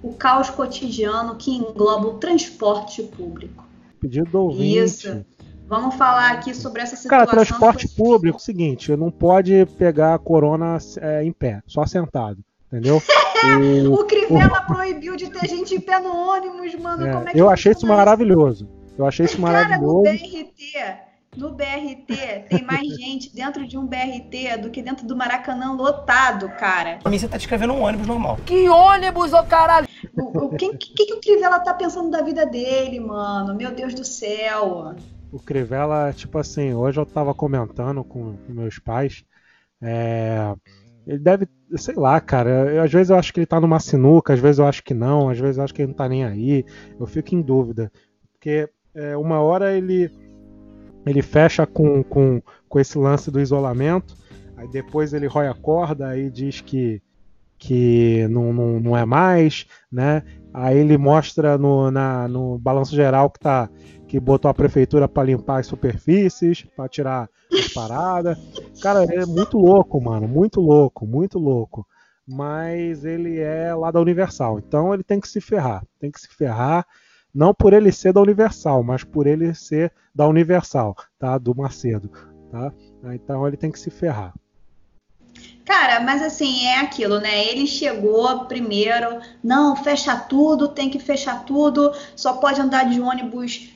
[0.03, 3.67] O caos cotidiano que engloba o transporte público.
[4.01, 4.79] Pedido do ouvinte.
[4.79, 5.27] Isso.
[5.69, 7.59] Vamos falar aqui sobre essa Cara, situação.
[7.59, 12.39] transporte público, o seguinte, não pode pegar a corona é, em pé, só sentado,
[12.73, 12.97] entendeu?
[12.97, 17.07] O- O Crivella proibiu de ter gente em pé no ônibus, mano.
[17.07, 18.69] É, Como é que eu achei isso maravilhoso.
[18.99, 20.03] Eu achei isso Cara, no maravilhoso.
[20.03, 20.97] BRT,
[21.37, 26.49] no BRT tem mais gente dentro de um BRT do que dentro do Maracanã lotado,
[26.51, 26.99] cara.
[27.03, 28.37] Pra mim, você tá descrevendo um ônibus normal.
[28.45, 29.89] Que ônibus, ô caralho!
[30.15, 33.55] O, o, quem, que, que o Crivella tá pensando da vida dele, mano?
[33.55, 34.95] Meu Deus do céu.
[35.33, 39.25] O Crivella, tipo assim, hoje eu tava comentando com, com meus pais.
[39.81, 40.53] É,
[41.07, 42.51] ele deve, sei lá, cara.
[42.75, 44.95] eu- às vezes eu acho que ele tá numa sinuca, às vezes eu acho que
[44.95, 46.65] não, às vezes eu acho que ele não tá nem aí.
[46.99, 47.91] Eu fico em dúvida.
[48.33, 50.11] Porque é, uma hora ele
[51.07, 54.15] ele fecha com, com, com esse lance do isolamento,
[54.57, 57.01] aí depois ele rói a corda, aí diz que,
[57.59, 60.23] que não, não, não é mais, né?
[60.53, 63.69] Aí ele mostra no, na, no balanço geral que tá
[64.07, 68.39] que botou a prefeitura para limpar as superfícies, para tirar as paradas.
[68.81, 71.87] Cara, é muito louco, mano, muito louco, muito louco.
[72.27, 76.29] Mas ele é lá da Universal, então ele tem que se ferrar, tem que se
[76.29, 76.87] ferrar,
[77.35, 81.39] não por ele ser da Universal, mas por ele ser da Universal, tá?
[81.39, 82.11] Do Macedo,
[82.51, 82.73] tá?
[83.15, 84.33] Então ele tem que se ferrar.
[85.65, 87.45] Cara, mas assim, é aquilo, né?
[87.47, 93.71] Ele chegou primeiro, não, fecha tudo, tem que fechar tudo, só pode andar de ônibus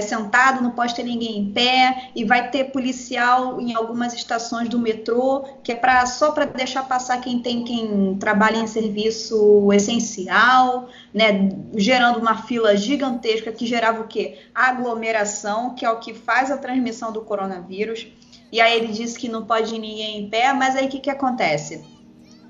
[0.00, 4.78] sentado, não pode ter ninguém em pé, e vai ter policial em algumas estações do
[4.78, 10.88] metrô, que é pra, só para deixar passar quem tem quem trabalha em serviço essencial,
[11.12, 11.50] né?
[11.76, 14.38] Gerando uma fila gigantesca que gerava o quê?
[14.54, 18.08] Aglomeração, que é o que faz a transmissão do coronavírus.
[18.50, 21.10] E aí ele disse que não pode ninguém em pé, mas aí o que, que
[21.10, 21.84] acontece?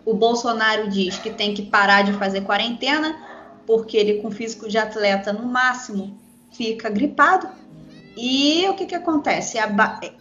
[0.05, 3.17] O Bolsonaro diz que tem que parar de fazer quarentena,
[3.67, 6.17] porque ele, com físico de atleta, no máximo,
[6.57, 7.49] fica gripado.
[8.17, 9.59] E o que, que acontece?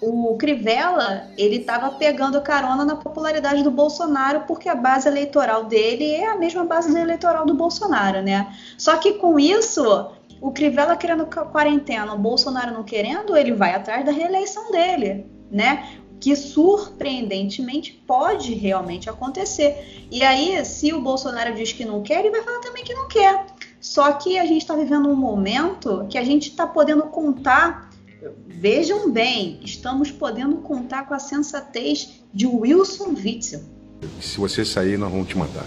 [0.01, 6.11] O Crivella, ele estava pegando carona na popularidade do Bolsonaro, porque a base eleitoral dele
[6.11, 8.53] é a mesma base eleitoral do Bolsonaro, né?
[8.77, 14.05] Só que com isso, o Crivella querendo quarentena, o Bolsonaro não querendo, ele vai atrás
[14.05, 15.89] da reeleição dele, né?
[16.19, 20.05] Que surpreendentemente pode realmente acontecer.
[20.11, 23.07] E aí, se o Bolsonaro diz que não quer, ele vai falar também que não
[23.07, 23.45] quer.
[23.79, 27.89] Só que a gente está vivendo um momento que a gente está podendo contar.
[28.47, 33.61] Vejam bem, estamos podendo contar com a sensatez de Wilson Witzel.
[34.19, 35.65] Se você sair, nós vamos te matar.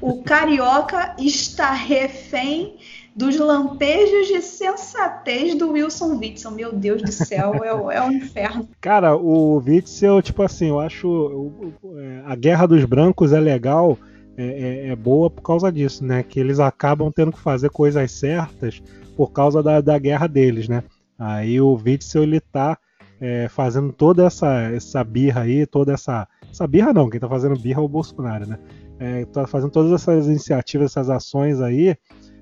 [0.00, 2.76] O carioca está refém
[3.14, 6.50] dos lampejos de sensatez do Wilson Witzel.
[6.52, 8.68] Meu Deus do céu, é, o- é um inferno.
[8.80, 13.40] Cara, o Witzel, tipo assim, eu acho o- o- é, a Guerra dos Brancos é
[13.40, 13.98] legal,
[14.40, 16.22] é, é- é boa por causa disso, né?
[16.22, 18.82] Que eles acabam tendo que fazer coisas certas
[19.16, 20.82] por causa da, da guerra deles, né?
[21.18, 22.78] Aí o Witzel, ele tá
[23.20, 26.26] é, fazendo toda essa, essa birra aí, toda essa...
[26.50, 28.58] Essa birra não, quem tá fazendo birra é o Bolsonaro, né?
[28.98, 31.96] É, tá fazendo todas essas iniciativas, essas ações aí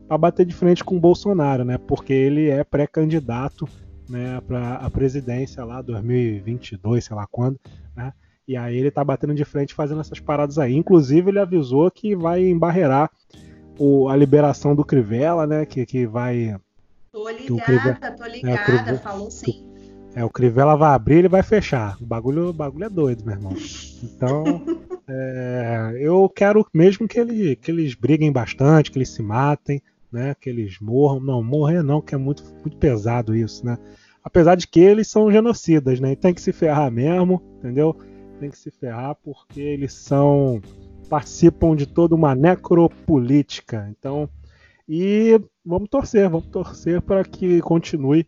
[0.07, 1.77] para bater de frente com o Bolsonaro, né?
[1.79, 3.69] Porque ele é pré-candidato
[4.09, 7.61] né, para a presidência lá 2022, sei lá quando,
[7.95, 8.13] né?
[8.49, 10.75] E aí ele tá batendo de frente fazendo essas paradas aí.
[10.75, 13.11] Inclusive ele avisou que vai embarrear
[13.79, 15.67] o, a liberação do Crivella, né?
[15.67, 16.57] Que, que vai
[17.13, 19.67] Tô o Crivella- ligada, tô é, ligada, Crivella- falou sim.
[20.15, 21.97] é, o Crivella vai abrir e ele vai fechar.
[22.01, 23.53] O bagulho, o bagulho é doido, meu irmão.
[24.03, 24.63] Então,
[25.07, 30.35] é, eu quero mesmo que, ele, que eles briguem bastante, que eles se matem, né?
[30.41, 31.21] Que eles morram.
[31.21, 33.77] Não, morrer não, que é muito, muito pesado isso, né?
[34.25, 36.13] Apesar de que eles são genocidas, né?
[36.13, 37.95] E tem que se ferrar mesmo, entendeu?
[38.39, 40.61] Tem que se ferrar porque eles são
[41.09, 43.89] participam de toda uma necropolítica.
[43.91, 44.29] Então,
[44.89, 48.27] e vamos torcer, vamos torcer para que continue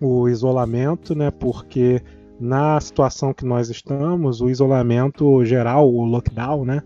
[0.00, 1.30] o isolamento, né?
[1.30, 2.02] Porque
[2.38, 6.82] na situação que nós estamos, o isolamento geral, o lockdown, né?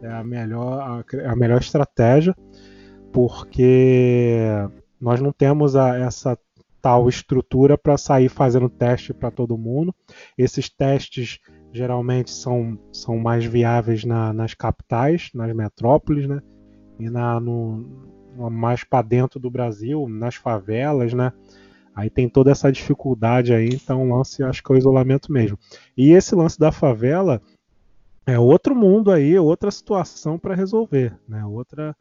[0.00, 2.34] É a melhor, a, a melhor estratégia,
[3.12, 4.48] porque
[5.00, 6.38] nós não temos a- essa
[6.80, 9.94] tal estrutura para sair fazendo teste para todo mundo.
[10.36, 11.38] Esses testes
[11.72, 16.40] geralmente são, são mais viáveis na- nas capitais, nas metrópoles, né?
[16.98, 17.84] E na, no,
[18.50, 21.32] mais para dentro do Brasil, nas favelas, né?
[21.94, 25.58] Aí tem toda essa dificuldade aí, então o lance acho que é o isolamento mesmo.
[25.96, 27.40] E esse lance da favela
[28.26, 31.44] é outro mundo aí, outra situação para resolver, né?
[31.44, 31.96] Outra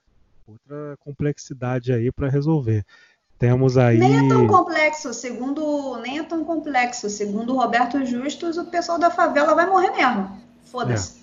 [0.48, 2.86] outra complexidade aí para resolver.
[3.42, 5.98] Temos aí Nem é tão complexo, segundo.
[5.98, 7.10] Nem é tão complexo.
[7.10, 10.30] Segundo o Roberto Justus, o pessoal da favela vai morrer mesmo.
[10.66, 11.22] Foda-se.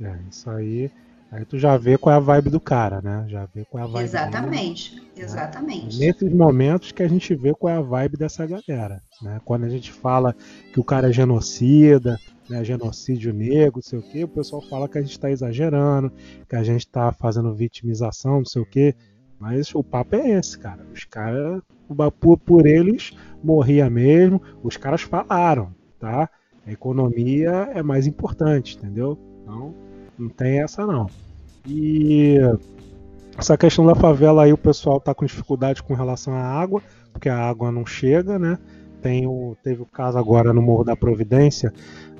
[0.00, 0.88] é, isso aí,
[1.32, 3.24] aí tu já vê qual é a vibe do cara, né?
[3.26, 4.06] Já vê qual é a vibe dele.
[4.06, 5.02] Exatamente.
[5.16, 5.98] Exatamente.
[5.98, 9.02] Nesses momentos que a gente vê qual é a vibe dessa galera.
[9.20, 9.40] Né?
[9.44, 10.36] Quando a gente fala
[10.72, 12.16] que o cara é genocida,
[12.48, 16.12] né, genocídio negro, não sei o que, o pessoal fala que a gente está exagerando,
[16.48, 18.94] que a gente está fazendo vitimização, não sei o que.
[19.38, 20.84] Mas o papo é esse, cara.
[20.92, 21.62] Os caras,
[22.18, 24.42] por, por eles, morria mesmo.
[24.62, 26.28] Os caras falaram, tá?
[26.66, 29.18] A economia é mais importante, entendeu?
[29.42, 29.74] Então,
[30.18, 31.08] não tem essa não.
[31.66, 32.36] E
[33.38, 37.28] essa questão da favela aí, o pessoal tá com dificuldade com relação à água, porque
[37.28, 38.58] a água não chega, né?
[39.00, 41.72] Tem o, teve o caso agora no Morro da Providência,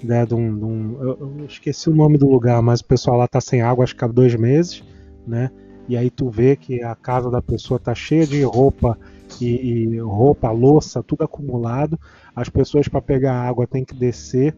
[0.02, 3.16] né, de um, de um eu, eu, esqueci o nome do lugar, mas o pessoal
[3.16, 4.84] lá tá sem água, acho que há dois meses,
[5.26, 5.50] né?
[5.88, 8.98] E aí tu vê que a casa da pessoa tá cheia de roupa
[9.40, 11.98] e, e roupa, louça, tudo acumulado.
[12.36, 14.54] As pessoas para pegar água têm que descer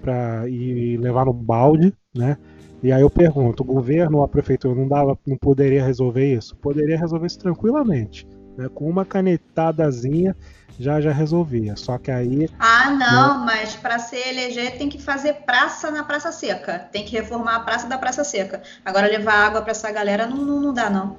[0.00, 2.38] para e levar no balde, né?
[2.82, 6.56] E aí eu pergunto, o governo ou a prefeitura não dava, não poderia resolver isso?
[6.56, 8.68] Poderia resolver isso tranquilamente, né?
[8.74, 10.34] Com uma canetadazinha
[10.78, 11.76] já já resolvia.
[11.76, 12.48] Só que aí.
[12.58, 13.46] Ah, não, né?
[13.46, 16.88] mas para se eleger tem que fazer praça na Praça Seca.
[16.90, 18.62] Tem que reformar a praça da Praça Seca.
[18.84, 21.16] Agora levar água para essa galera não, não, não, dá, não.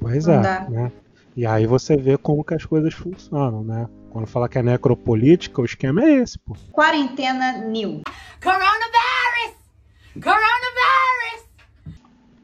[0.00, 0.42] Pois não é.
[0.42, 0.60] Dá.
[0.68, 0.92] Né?
[1.36, 3.88] E aí você vê como que as coisas funcionam, né?
[4.10, 6.56] Quando fala que é necropolítica, o esquema é esse, pô.
[6.70, 8.02] Quarentena New.
[8.40, 9.56] Coronavirus!
[10.14, 11.48] Coronavirus!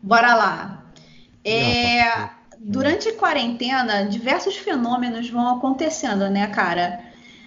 [0.03, 0.85] Bora lá.
[1.45, 7.01] É durante a quarentena, diversos fenômenos vão acontecendo, né, cara?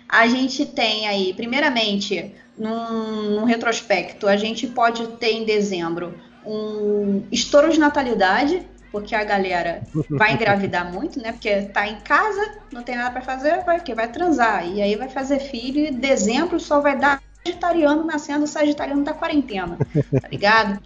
[0.10, 7.24] A gente tem aí, primeiramente, num, num retrospecto, a gente pode ter em dezembro um
[7.32, 11.32] estouro de natalidade, porque a galera vai engravidar muito, né?
[11.32, 14.96] Porque tá em casa, não tem nada para fazer, vai que vai transar e aí
[14.96, 19.78] vai fazer filho e dezembro só vai dar sagitariano nascendo sagitariano da quarentena,
[20.22, 20.82] tá ligado?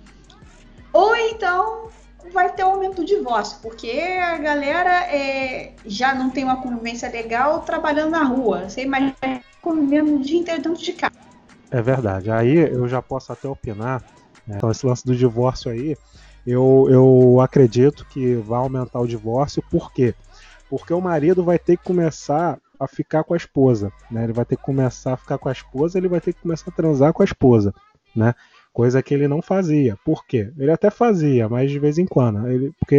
[0.93, 1.89] Ou então
[2.31, 7.09] vai ter um aumento do divórcio, porque a galera é, já não tem uma convivência
[7.09, 8.69] legal trabalhando na rua.
[8.69, 11.15] Você imagina convivendo o dia inteiro dentro de casa.
[11.69, 12.31] É verdade.
[12.31, 14.03] Aí eu já posso até opinar.
[14.45, 14.55] Né?
[14.57, 15.95] Então, esse lance do divórcio aí,
[16.45, 19.63] eu, eu acredito que vai aumentar o divórcio.
[19.69, 20.15] Por quê?
[20.69, 24.23] Porque o marido vai ter que começar a ficar com a esposa, né?
[24.23, 26.69] Ele vai ter que começar a ficar com a esposa, ele vai ter que começar
[26.69, 27.73] a transar com a esposa,
[28.15, 28.35] né?
[28.77, 29.97] Coisa que ele não fazia.
[30.05, 30.51] Por quê?
[30.55, 32.93] Ele até fazia, mas de vez em quando, ele, porque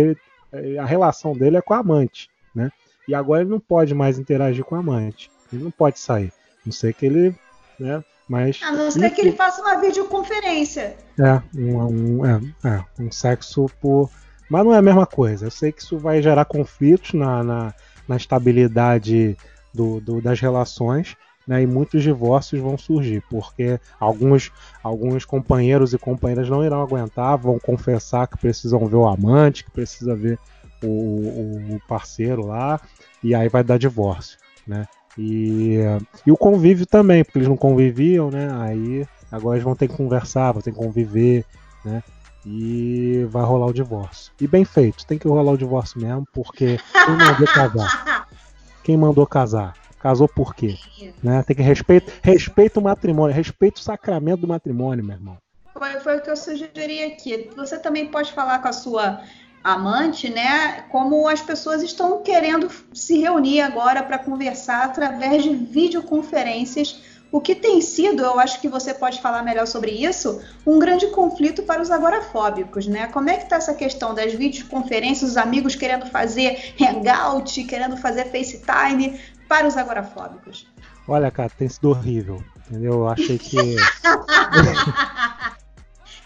[0.52, 2.68] ele, a relação dele é com a amante, né?
[3.06, 6.32] E agora ele não pode mais interagir com a amante, ele não pode sair,
[6.66, 7.32] não sei que ele,
[7.78, 8.02] né?
[8.28, 10.96] Mas a não ser que ele faça uma videoconferência.
[11.16, 14.10] É, um, um, é, é, um sexo por,
[14.50, 15.46] mas não é a mesma coisa.
[15.46, 17.74] Eu sei que isso vai gerar conflitos na, na,
[18.08, 19.36] na estabilidade
[19.72, 21.16] do, do, das relações
[21.48, 27.38] né, e muitos divórcios vão surgir, porque alguns, alguns companheiros e companheiras não irão aguentar,
[27.38, 30.38] vão confessar que precisam ver o amante, que precisa ver
[30.84, 32.78] o, o parceiro lá,
[33.24, 34.86] e aí vai dar divórcio, né?
[35.16, 35.78] E,
[36.26, 38.50] e o convívio também, porque eles não conviviam, né?
[38.60, 41.46] Aí agora eles vão ter que conversar, vão ter que conviver,
[41.82, 42.02] né?
[42.44, 44.32] E vai rolar o divórcio.
[44.38, 48.28] E bem feito, tem que rolar o divórcio mesmo, porque quem mandou casar?
[48.84, 49.74] Quem mandou casar?
[50.00, 50.76] Casou por quê?
[51.22, 51.42] Né?
[51.42, 55.36] Tem que respeitar respeita o matrimônio, respeita o sacramento do matrimônio, meu irmão.
[55.72, 57.50] Foi, foi o que eu sugeri aqui.
[57.56, 59.20] Você também pode falar com a sua
[59.62, 60.84] amante, né?
[60.90, 67.54] Como as pessoas estão querendo se reunir agora para conversar através de videoconferências, o que
[67.54, 71.82] tem sido, eu acho que você pode falar melhor sobre isso, um grande conflito para
[71.82, 73.06] os agorafóbicos, né?
[73.08, 78.24] Como é que está essa questão das videoconferências, os amigos querendo fazer hangout, querendo fazer
[78.26, 80.68] FaceTime, para os agorafóbicos?
[81.06, 82.42] Olha, cara, tem sido horrível.
[82.68, 82.92] Entendeu?
[82.92, 83.56] Eu achei que.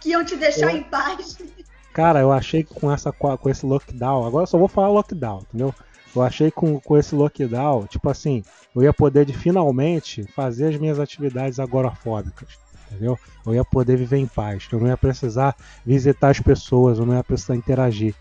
[0.00, 0.78] que iam te deixar eu...
[0.78, 1.38] em paz.
[1.92, 5.42] Cara, eu achei que com, essa, com esse lockdown, agora eu só vou falar lockdown,
[5.42, 5.74] entendeu?
[6.14, 8.42] Eu achei que com, com esse lockdown, tipo assim,
[8.74, 12.58] eu ia poder de, finalmente fazer as minhas atividades agorafóbicas,
[12.90, 13.18] entendeu?
[13.46, 15.54] Eu ia poder viver em paz, eu não ia precisar
[15.84, 18.14] visitar as pessoas, eu não ia precisar interagir.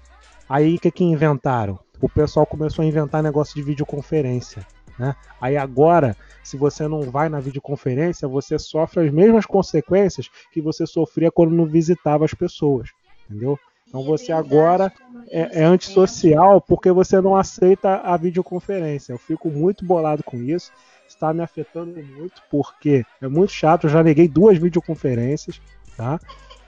[0.50, 1.80] Aí o que, que inventaram?
[2.02, 4.66] O pessoal começou a inventar negócio de videoconferência.
[5.02, 5.16] Né?
[5.42, 10.86] Aí agora, se você não vai na videoconferência, você sofre as mesmas consequências que você
[10.86, 12.92] sofria quando não visitava as pessoas,
[13.28, 13.58] entendeu?
[13.88, 14.94] Então você agora
[15.32, 19.12] é, é antissocial porque você não aceita a videoconferência.
[19.12, 20.72] Eu fico muito bolado com isso.
[21.10, 23.88] Está me afetando muito porque é muito chato.
[23.88, 25.60] Eu já neguei duas videoconferências,
[25.98, 26.20] tá?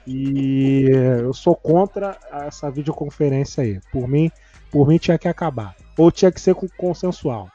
[0.04, 3.80] E eu sou contra essa videoconferência aí.
[3.92, 4.28] Por mim,
[4.72, 5.76] por mim tinha que acabar.
[5.96, 7.48] Ou tinha que ser consensual.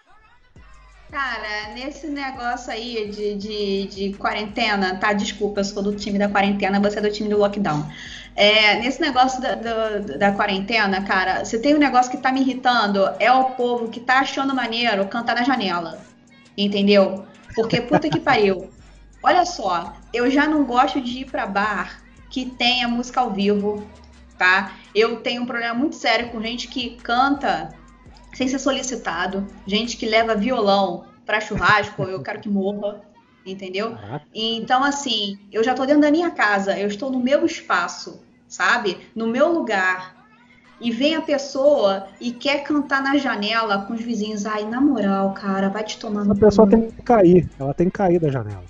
[1.12, 5.12] Cara, nesse negócio aí de, de, de, quarentena, tá?
[5.12, 7.84] Desculpa, eu sou do time da quarentena, você é do time do lockdown.
[8.36, 12.42] É, nesse negócio da, do, da quarentena, cara, você tem um negócio que tá me
[12.42, 16.00] irritando, é o povo que tá achando maneiro cantar na janela.
[16.56, 17.26] Entendeu?
[17.56, 18.70] Porque puta que pariu.
[19.24, 23.84] Olha só, eu já não gosto de ir pra bar que tenha música ao vivo,
[24.38, 24.74] tá?
[24.94, 27.79] Eu tenho um problema muito sério com gente que canta
[28.40, 33.02] sem ser solicitado, gente que leva violão para churrasco, eu quero que morra,
[33.46, 33.98] entendeu?
[34.34, 38.98] Então, assim, eu já tô dentro da minha casa, eu estou no meu espaço, sabe?
[39.14, 40.26] No meu lugar.
[40.80, 44.46] E vem a pessoa e quer cantar na janela com os vizinhos.
[44.46, 47.50] Ai, na moral, cara, vai te tomar A pessoa tem que cair.
[47.60, 48.64] Ela tem que cair da janela.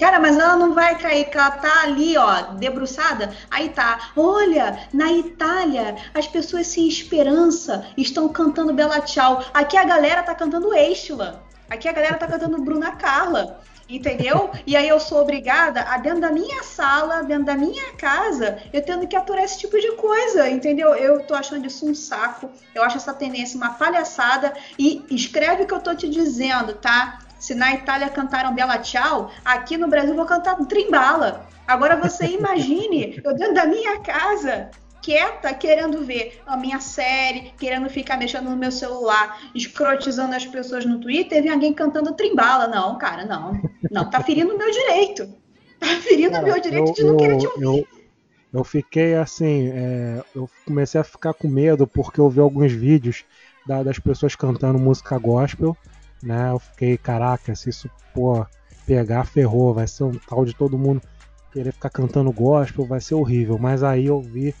[0.00, 3.34] Cara, mas ela não vai cair, porque ela tá ali, ó, debruçada.
[3.50, 9.44] Aí tá, olha, na Itália, as pessoas sem esperança estão cantando Bela Tchau.
[9.52, 11.42] Aqui a galera tá cantando Estila.
[11.68, 13.60] Aqui a galera tá cantando Bruna Carla.
[13.90, 14.50] Entendeu?
[14.66, 18.80] E aí eu sou obrigada a, dentro da minha sala, dentro da minha casa, eu
[18.82, 20.94] tendo que aturar esse tipo de coisa, entendeu?
[20.94, 22.48] Eu tô achando isso um saco.
[22.74, 24.54] Eu acho essa tendência uma palhaçada.
[24.78, 27.18] E escreve o que eu tô te dizendo, tá?
[27.40, 31.48] Se na Itália cantaram Bela Tchau, aqui no Brasil eu vou cantar Trimbala.
[31.66, 34.70] Agora você imagine, eu dentro da minha casa,
[35.02, 40.84] quieta, querendo ver a minha série, querendo ficar mexendo no meu celular, escrotizando as pessoas
[40.84, 42.68] no Twitter, vem alguém cantando Trimbala.
[42.68, 43.58] Não, cara, não.
[43.90, 45.26] Não, tá ferindo o meu direito.
[45.78, 47.64] Tá ferindo o meu direito eu, de não querer te eu, ouvir.
[47.64, 47.88] eu,
[48.52, 53.24] eu fiquei assim, é, eu comecei a ficar com medo porque eu vi alguns vídeos
[53.66, 55.74] da- das pessoas cantando música gospel,
[56.22, 56.50] né?
[56.50, 58.44] Eu fiquei, caraca, se isso pô,
[58.86, 61.00] pegar, ferrou, vai ser um tal de todo mundo
[61.52, 63.58] querer ficar cantando gospel, vai ser horrível.
[63.58, 64.54] Mas aí eu vi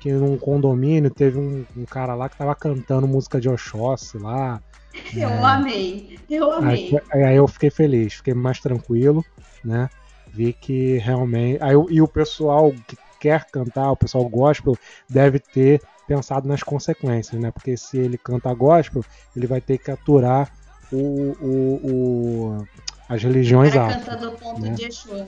[0.00, 4.60] que num condomínio teve um, um cara lá que tava cantando música de Oxóssi lá.
[5.14, 5.42] Eu É.
[5.44, 6.96] amei, eu amei.
[7.12, 9.24] Aí, aí eu fiquei feliz, fiquei mais tranquilo,
[9.64, 9.88] né?
[10.32, 11.62] Vi que realmente.
[11.62, 14.76] Aí, eu- e o pessoal que quer cantar, o pessoal gospel,
[15.08, 17.50] deve ter pensado nas consequências, né?
[17.50, 19.04] Porque se ele canta gospel,
[19.34, 20.50] ele vai ter que aturar
[20.92, 22.66] o, o, o-
[23.08, 24.06] as religiões cara afro.
[24.10, 24.70] cantando ponto né?
[24.72, 25.26] de Exu.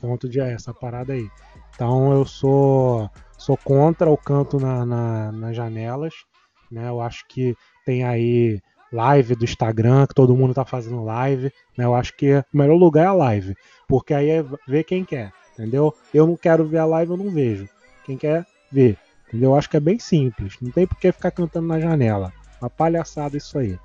[0.00, 1.28] Ponto de essa parada aí.
[1.74, 6.14] Então eu sou sou contra o canto na, na- nas janelas,
[6.70, 6.88] né?
[6.88, 7.54] Eu acho que
[7.86, 8.60] tem aí
[8.92, 11.84] live do Instagram, que todo mundo tá fazendo live, né?
[11.84, 13.54] Eu acho que o melhor lugar é a live,
[13.88, 15.94] porque aí é ver quem quer, entendeu?
[16.12, 17.66] Eu não quero ver a live, eu não vejo.
[18.04, 18.96] Quem quer, vê.
[19.28, 19.50] Entendeu?
[19.50, 22.32] Eu acho que é bem simples, não tem por que ficar cantando na janela.
[22.60, 23.78] Uma palhaçada isso aí.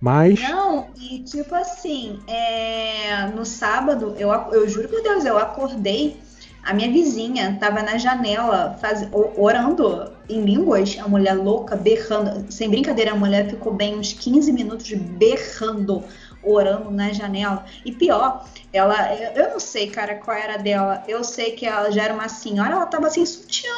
[0.00, 6.20] Mas Não, e tipo assim, é, no sábado, eu, eu juro por Deus, eu acordei,
[6.66, 12.50] a minha vizinha tava na janela faz, orando em línguas, a mulher louca, berrando.
[12.50, 16.02] Sem brincadeira, a mulher ficou bem uns 15 minutos berrando,
[16.42, 17.64] orando na janela.
[17.84, 21.04] E pior, ela, eu não sei, cara, qual era dela.
[21.06, 23.70] Eu sei que ela já era uma senhora, ela tava sem sutiã.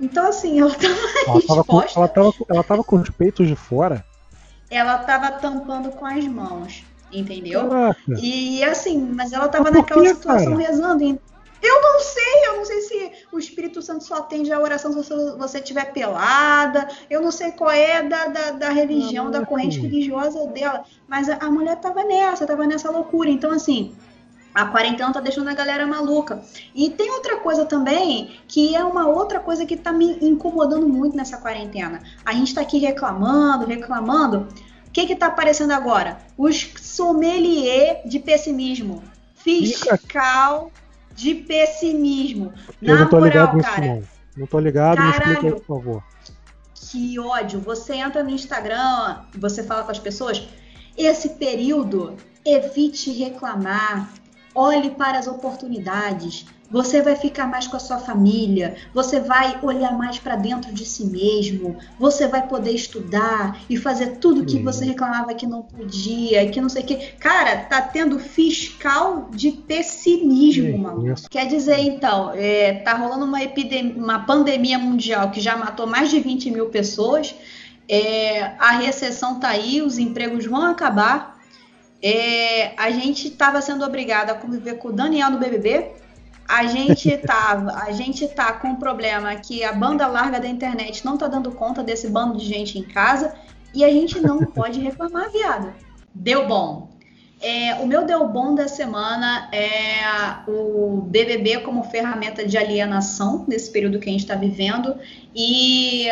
[0.00, 0.94] Então, assim, ela tava
[1.26, 4.02] ela tava, com, ela, tava, ela tava com os peitos de fora.
[4.70, 7.68] Ela tava tampando com as mãos, entendeu?
[7.68, 7.98] Caraca.
[8.18, 10.66] E assim, mas ela tava Mas naquela quê, situação cara?
[10.66, 11.18] rezando.
[11.62, 14.98] Eu não sei, eu não sei se o Espírito Santo só atende a oração se
[15.36, 16.86] você- estiver pelada.
[17.08, 19.46] Eu não sei qual é da, da, da religião, da Caraca.
[19.50, 20.84] corrente religiosa dela.
[21.08, 23.30] Mas a, a mulher tava nessa, tava nessa loucura.
[23.30, 23.96] Então, assim,
[24.56, 26.40] a quarentena tá deixando a galera maluca.
[26.74, 31.14] E tem outra coisa também, que é uma outra coisa que tá me incomodando muito
[31.14, 32.00] nessa quarentena.
[32.24, 34.48] A gente tá aqui reclamando, reclamando.
[34.88, 36.16] O que que tá aparecendo agora?
[36.38, 39.04] Os sommelier de pessimismo.
[39.34, 40.72] Fiscal
[41.14, 42.54] de pessimismo.
[42.80, 43.86] Eu Na não tô ligado moral, nisso, cara.
[43.86, 44.02] não.
[44.38, 45.60] Não tô ligado, me explica aí, Caralho.
[45.60, 46.04] por favor.
[46.74, 47.60] Que ódio.
[47.60, 50.48] Você entra no Instagram, você fala com as pessoas.
[50.96, 54.08] Esse período, evite reclamar.
[54.56, 56.46] Olhe para as oportunidades.
[56.68, 58.74] Você vai ficar mais com a sua família.
[58.92, 61.76] Você vai olhar mais para dentro de si mesmo.
[61.98, 64.64] Você vai poder estudar e fazer tudo que Hum.
[64.64, 66.96] você reclamava que não podia, que não sei o que.
[67.20, 71.14] Cara, tá tendo fiscal de pessimismo, maluco.
[71.30, 76.10] Quer dizer, então, é, tá rolando uma, epidemia, uma pandemia mundial que já matou mais
[76.10, 77.32] de 20 mil pessoas.
[77.88, 81.35] É, a recessão tá aí, os empregos vão acabar.
[82.02, 85.92] É, a gente estava sendo obrigado a conviver com o Daniel no BBB.
[86.46, 91.04] A gente tava, a gente tá com um problema que a banda larga da internet
[91.04, 93.34] não tá dando conta desse bando de gente em casa
[93.74, 95.72] e a gente não pode reclamar, viado.
[96.14, 96.88] Deu bom.
[97.40, 103.70] É, o meu deu bom da semana é o BBB como ferramenta de alienação nesse
[103.70, 104.96] período que a gente está vivendo
[105.34, 106.06] e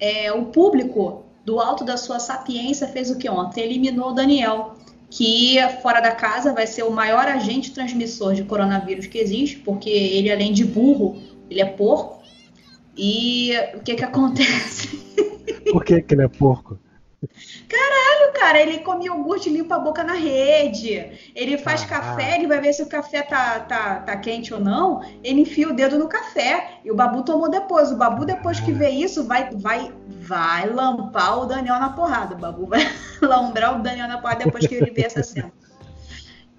[0.00, 3.64] é, o público do alto da sua sapiência fez o que ontem?
[3.64, 4.76] Eliminou o Daniel,
[5.10, 9.90] que fora da casa vai ser o maior agente transmissor de coronavírus que existe, porque
[9.90, 12.22] ele além de burro, ele é porco.
[12.96, 14.88] E o que que acontece?
[15.72, 16.78] Por que, que ele é porco?
[18.32, 21.30] Cara, ele come iogurte, limpa a boca na rede.
[21.34, 24.60] Ele faz Ah, café, ele vai ver se o café tá, tá, tá quente ou
[24.60, 25.02] não.
[25.22, 26.80] Ele enfia o dedo no café.
[26.84, 27.90] E o Babu tomou depois.
[27.90, 32.34] O Babu, depois que vê isso, vai, vai, vai lampar o Daniel na porrada.
[32.34, 32.80] O Babu vai
[33.20, 35.52] lambrar o Daniel na porrada depois que ele vê essa cena.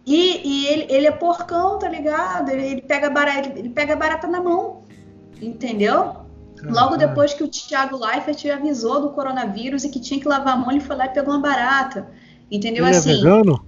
[0.06, 2.50] E, e ele, ele é porcão, tá ligado?
[2.50, 4.84] Ele, ele pega barata, ele pega barata na mão.
[5.42, 6.22] Entendeu?
[6.64, 10.58] Logo depois que o Thiago Leifert avisou do coronavírus e que tinha que lavar a
[10.58, 12.08] mão, ele foi lá e pegou uma barata.
[12.50, 12.86] Entendeu?
[12.86, 13.66] Ele é assim, vegano?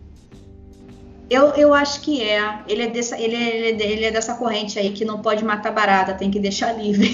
[1.33, 2.59] eu, eu acho que é.
[2.67, 5.43] Ele é, dessa, ele, é, ele, é, ele é dessa corrente aí que não pode
[5.43, 7.09] matar barata, tem que deixar livre.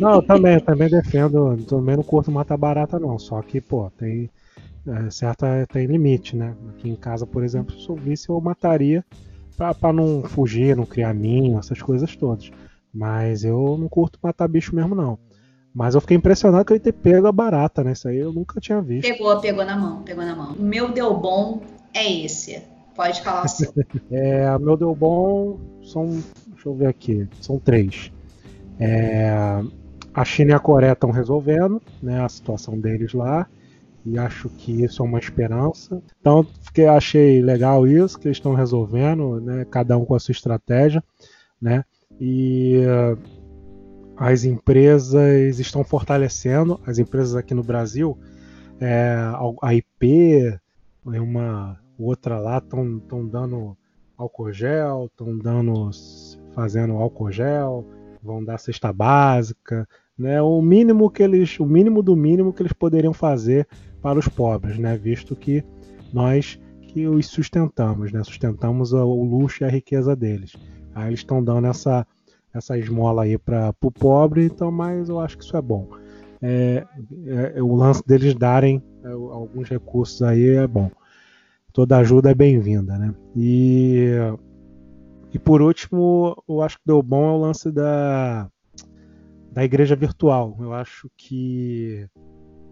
[0.00, 1.56] Não, eu também, eu também defendo.
[1.66, 3.18] Também não curto matar barata, não.
[3.18, 4.28] Só que, pô, tem.
[4.86, 6.54] É, certa tem limite, né?
[6.68, 9.02] Aqui em casa, por exemplo, se eu visse, eu mataria
[9.56, 12.50] pra não fugir, não criar ninho, essas coisas todas.
[12.96, 15.18] Mas eu não curto matar bicho mesmo, não.
[15.74, 17.92] Mas eu fiquei impressionado que ele ter pego a barata, né?
[17.92, 19.06] Isso aí eu nunca tinha visto.
[19.06, 20.54] pegou, pegou na mão, pegou na mão.
[20.54, 21.60] O meu deu bom
[21.92, 22.62] é esse.
[22.94, 23.70] Pode falar o seu.
[24.10, 26.06] É, meu deu bom são.
[26.46, 27.28] Deixa eu ver aqui.
[27.42, 28.10] São três.
[28.80, 29.62] É,
[30.14, 33.46] a China e a Coreia estão resolvendo né, a situação deles lá.
[34.06, 36.02] E acho que isso é uma esperança.
[36.18, 40.32] Então, fiquei, achei legal isso, que eles estão resolvendo, né, cada um com a sua
[40.32, 41.04] estratégia.
[41.60, 41.84] Né,
[42.20, 42.80] e
[44.16, 48.18] as empresas estão fortalecendo, as empresas aqui no Brasil,
[48.80, 49.16] é,
[49.62, 50.58] a IP,
[51.04, 53.76] uma outra lá estão dando
[54.16, 55.90] álcool gel, estão dando
[56.54, 57.86] fazendo álcool gel,
[58.22, 59.86] vão dar cesta básica,
[60.18, 60.40] né?
[60.40, 63.68] O mínimo que eles, o mínimo do mínimo que eles poderiam fazer
[64.00, 64.96] para os pobres, né?
[64.96, 65.62] Visto que
[66.12, 68.24] nós que os sustentamos, né?
[68.24, 70.54] Sustentamos o luxo e a riqueza deles.
[70.96, 72.06] Aí eles estão dando essa
[72.52, 75.90] essa esmola aí para o pobre, então, mas eu acho que isso é bom.
[76.40, 76.86] É,
[77.54, 80.90] é, o lance deles darem é, alguns recursos aí é bom
[81.76, 83.14] toda ajuda é bem-vinda, né?
[83.36, 84.08] E,
[85.30, 88.50] e por último, eu acho que deu bom é o lance da,
[89.52, 90.56] da igreja virtual.
[90.58, 92.08] Eu acho que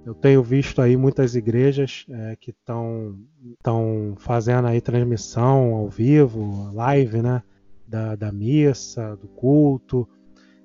[0.06, 3.18] eu tenho visto aí muitas igrejas é, que estão
[3.58, 7.42] estão fazendo aí transmissão ao vivo, live, né?
[7.86, 10.08] Da, da missa, do culto.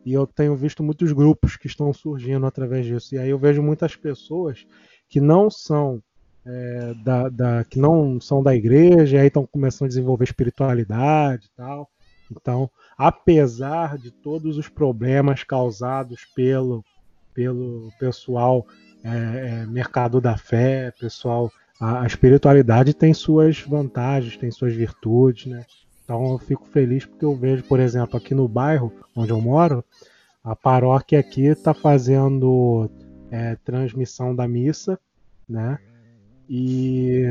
[0.05, 3.15] E eu tenho visto muitos grupos que estão surgindo através disso.
[3.15, 4.65] E aí eu vejo muitas pessoas
[5.07, 6.01] que não são
[6.45, 11.47] é, da, da, que não são da igreja, e aí estão começando a desenvolver espiritualidade
[11.47, 11.89] e tal.
[12.31, 16.83] Então, apesar de todos os problemas causados pelo,
[17.33, 18.65] pelo pessoal
[19.03, 25.47] é, é, mercado da fé, pessoal, a, a, espiritualidade tem suas vantagens, tem suas virtudes,
[25.47, 25.65] né?
[26.09, 29.85] Então eu fico feliz porque eu vejo, por exemplo, aqui no bairro onde eu moro,
[30.43, 32.89] a paróquia aqui está fazendo
[33.29, 34.99] é, transmissão da missa,
[35.47, 35.77] né?
[36.49, 37.21] E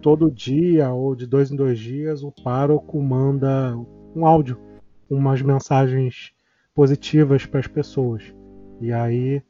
[0.00, 3.76] todo dia ou de dois em dois dias o pároco manda
[4.14, 4.56] um áudio,
[5.10, 6.30] umas mensagens
[6.72, 8.22] positivas para as pessoas.
[8.80, 9.42] E aí,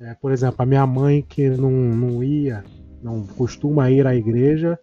[0.00, 2.64] é, por exemplo, a minha mãe que não, não ia,
[3.00, 4.76] não costuma ir à igreja,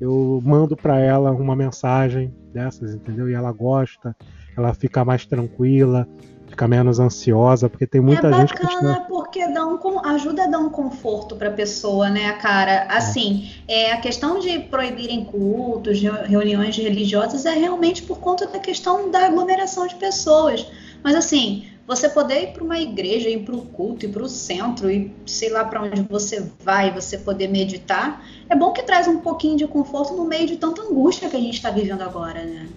[0.00, 3.28] eu mando para ela uma mensagem dessas, entendeu?
[3.28, 4.16] E ela gosta,
[4.56, 6.08] ela fica mais tranquila,
[6.46, 10.46] fica menos ansiosa, porque tem muita é gente que bacana porque dá um, ajuda a
[10.46, 12.86] dar um conforto para a pessoa, né, cara?
[12.90, 13.92] Assim, é.
[13.92, 19.86] a questão de proibirem cultos, reuniões religiosas é realmente por conta da questão da aglomeração
[19.86, 20.66] de pessoas.
[21.02, 24.28] Mas assim, você poder ir para uma igreja, ir para o culto, ir para o
[24.28, 29.08] centro, e sei lá para onde você vai, você poder meditar, é bom que traz
[29.08, 32.44] um pouquinho de conforto no meio de tanta angústia que a gente está vivendo agora,
[32.44, 32.68] né?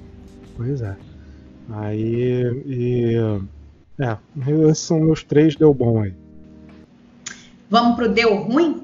[0.55, 0.95] Pois é.
[1.73, 3.15] Aí, e,
[3.99, 4.17] é,
[4.69, 6.13] esses são meus três deu bom aí.
[7.69, 8.81] Vamos pro deu ruim?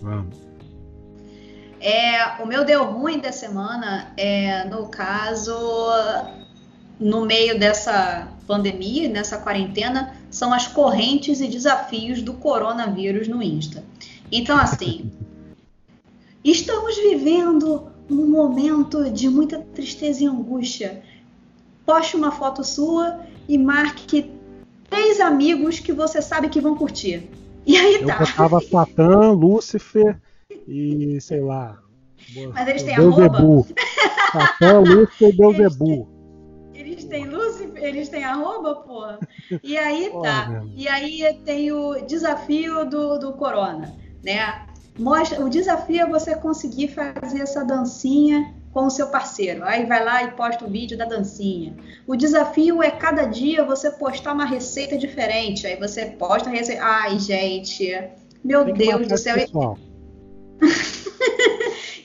[0.00, 0.38] Vamos.
[1.82, 5.54] É, o meu deu ruim da semana é, no caso,
[7.00, 13.82] no meio dessa pandemia, nessa quarentena, são as correntes e desafios do coronavírus no Insta.
[14.30, 15.10] Então, assim,
[16.44, 21.02] estamos vivendo um momento de muita tristeza e angústia.
[21.86, 24.30] Poste uma foto sua e marque
[24.90, 27.30] três amigos que você sabe que vão curtir.
[27.66, 28.18] E aí Eu tá.
[28.18, 30.20] botava Satã, Lúcifer
[30.68, 31.78] e sei lá.
[32.52, 33.66] Mas eles têm Beuzebu.
[34.32, 36.19] Satã, Lúcifer e Beuzebu.
[37.90, 39.18] Eles têm arroba, porra.
[39.62, 40.62] E aí tá.
[40.74, 44.66] E aí tem o desafio do, do Corona, né?
[44.98, 49.64] Mostra, o desafio é você conseguir fazer essa dancinha com o seu parceiro.
[49.64, 51.74] Aí vai lá e posta o vídeo da dancinha.
[52.06, 55.66] O desafio é cada dia você postar uma receita diferente.
[55.66, 56.82] Aí você posta a receita.
[56.84, 57.92] Ai, gente.
[58.44, 59.36] Meu Deus do céu.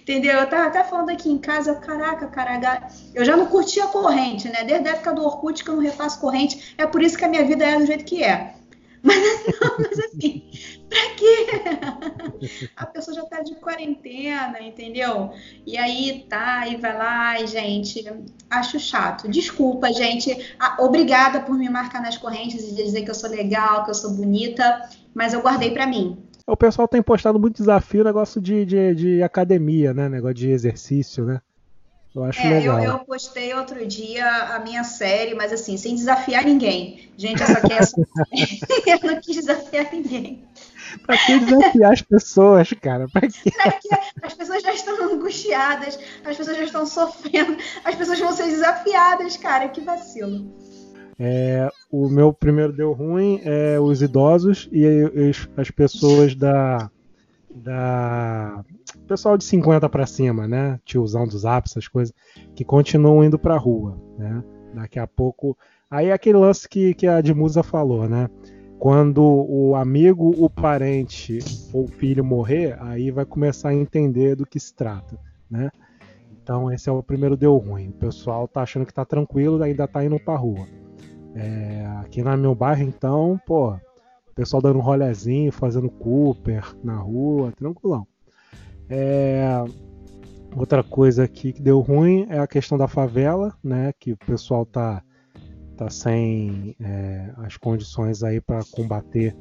[0.05, 0.39] Entendeu?
[0.39, 4.63] Eu tava até falando aqui em casa, caraca, caraca, eu já não curtia corrente, né?
[4.63, 7.27] Desde a época do Orkut que eu não refaço corrente, é por isso que a
[7.27, 8.53] minha vida é do jeito que é.
[9.05, 9.17] Mas,
[9.61, 10.49] não, mas assim,
[10.89, 11.47] pra quê?
[12.75, 15.31] A pessoa já tá de quarentena, entendeu?
[15.63, 18.03] E aí tá, e vai lá, ai, gente,
[18.49, 19.27] acho chato.
[19.27, 20.55] Desculpa, gente.
[20.79, 24.11] Obrigada por me marcar nas correntes e dizer que eu sou legal, que eu sou
[24.11, 26.24] bonita, mas eu guardei pra mim.
[26.47, 30.07] O pessoal tem postado muito desafio, negócio de, de, de academia, né?
[30.07, 31.41] Negócio de exercício, né?
[32.15, 32.83] Eu acho É, eu, legal.
[32.83, 34.25] eu postei outro dia
[34.55, 37.09] a minha série, mas assim, sem desafiar ninguém.
[37.17, 37.95] Gente, essa aqui é essa.
[37.99, 40.43] eu não quis desafiar ninguém.
[41.05, 43.07] Pra que desafiar as pessoas, cara?
[43.11, 43.25] Pra?
[43.25, 43.89] É que
[44.23, 49.35] as pessoas já estão angustiadas, as pessoas já estão sofrendo, as pessoas vão ser desafiadas,
[49.35, 49.67] cara.
[49.67, 50.53] Que vacilo.
[51.17, 54.85] É, o meu primeiro deu ruim é os idosos e
[55.29, 56.89] as, as pessoas da.
[57.53, 58.63] da
[59.07, 60.79] pessoal de 50 pra cima, né?
[60.83, 62.13] Tiozão dos apps, essas coisas,
[62.53, 64.43] que continuam indo pra rua, né?
[64.73, 65.57] Daqui a pouco.
[65.89, 68.29] Aí é aquele lance que, que a Edmusa falou, né?
[68.77, 71.39] Quando o amigo, o parente
[71.71, 75.17] ou o filho morrer, aí vai começar a entender do que se trata,
[75.49, 75.71] né?
[76.43, 77.87] Então esse é o primeiro deu ruim.
[77.87, 80.67] O pessoal tá achando que tá tranquilo, ainda tá indo pra rua.
[81.35, 86.95] É, aqui no meu bairro, então, pô, o pessoal dando um rolezinho, fazendo Cooper na
[86.95, 88.07] rua, tranquilão.
[88.89, 89.45] É,
[90.55, 93.91] outra coisa aqui que deu ruim é a questão da favela, né?
[93.99, 95.03] Que o pessoal tá,
[95.75, 99.35] tá sem é, as condições aí para combater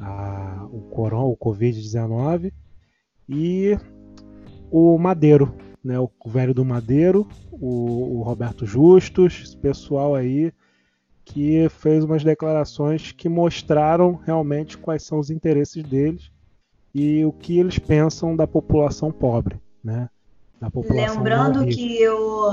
[0.00, 2.50] a, o corona, o Covid-19
[3.28, 3.76] e
[4.70, 5.98] o Madeiro, né?
[6.00, 10.50] O velho do Madeiro, o, o Roberto Justus, esse pessoal aí
[11.26, 16.30] que fez umas declarações que mostraram realmente quais são os interesses deles
[16.94, 20.08] e o que eles pensam da população pobre, né?
[20.60, 22.50] Da população Lembrando que o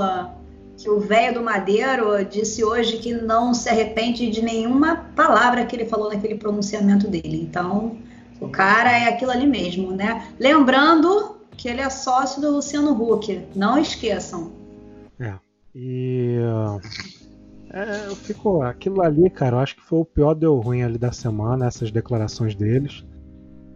[0.76, 5.76] que o velho do Madeiro disse hoje que não se arrepende de nenhuma palavra que
[5.76, 7.42] ele falou naquele pronunciamento dele.
[7.48, 7.96] Então,
[8.40, 10.26] o cara é aquilo ali mesmo, né?
[10.36, 14.50] Lembrando que ele é sócio do Luciano Huck, não esqueçam.
[15.20, 15.34] É.
[15.72, 16.80] E uh,
[17.74, 19.56] é, eu fico aquilo ali, cara.
[19.56, 23.04] Eu acho que foi o pior deu ruim ali da semana, essas declarações deles.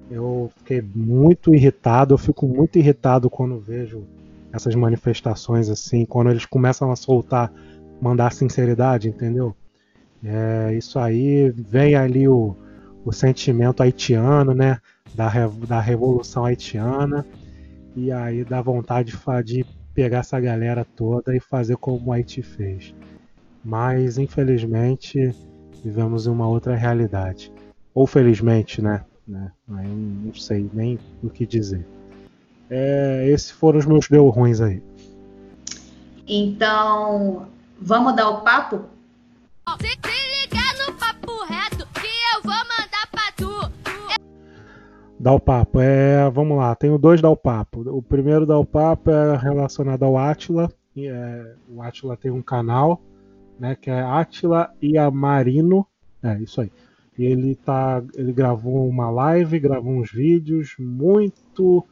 [0.08, 2.14] Eu fiquei muito irritado.
[2.14, 4.04] Eu fico muito irritado quando vejo
[4.52, 7.52] essas manifestações assim, quando eles começam a soltar,
[8.00, 9.54] mandar sinceridade, entendeu?
[10.24, 12.54] É, isso aí vem ali o,
[13.04, 14.78] o sentimento haitiano, né?
[15.12, 15.28] Da,
[15.66, 17.26] da revolução haitiana.
[17.96, 22.42] E aí dá vontade de, de pegar essa galera toda e fazer como o Haiti
[22.42, 22.94] fez.
[23.64, 25.34] Mas infelizmente
[25.82, 27.52] vivemos em uma outra realidade.
[27.94, 29.04] Ou felizmente, né?
[29.26, 29.52] né?
[29.70, 31.86] Aí não sei nem o que dizer.
[32.70, 34.82] É, esses foram os meus deu ruins aí.
[36.26, 37.46] Então,
[37.80, 38.84] vamos dar o papo?
[39.80, 43.72] Se, se ligar no papo reto que eu vou mandar pra tu.
[45.18, 45.80] Dá o papo.
[45.80, 47.80] É, vamos lá, tenho dois dá o papo.
[47.90, 50.70] O primeiro dá o papo é relacionado ao Atila.
[50.94, 53.00] E, é, o Atila tem um canal,
[53.58, 55.86] né, que é Atila e a Marino.
[56.22, 56.70] É, isso aí.
[57.18, 61.84] Ele tá, ele gravou uma live, gravou uns vídeos muito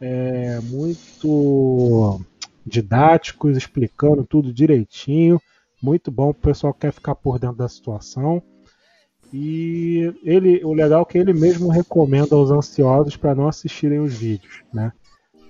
[0.00, 2.20] é, muito
[2.64, 5.40] didáticos, explicando tudo direitinho.
[5.82, 8.42] Muito bom, o pessoal quer ficar por dentro da situação.
[9.32, 14.14] E ele, o legal é que ele mesmo recomenda aos ansiosos para não assistirem os
[14.14, 14.92] vídeos, né?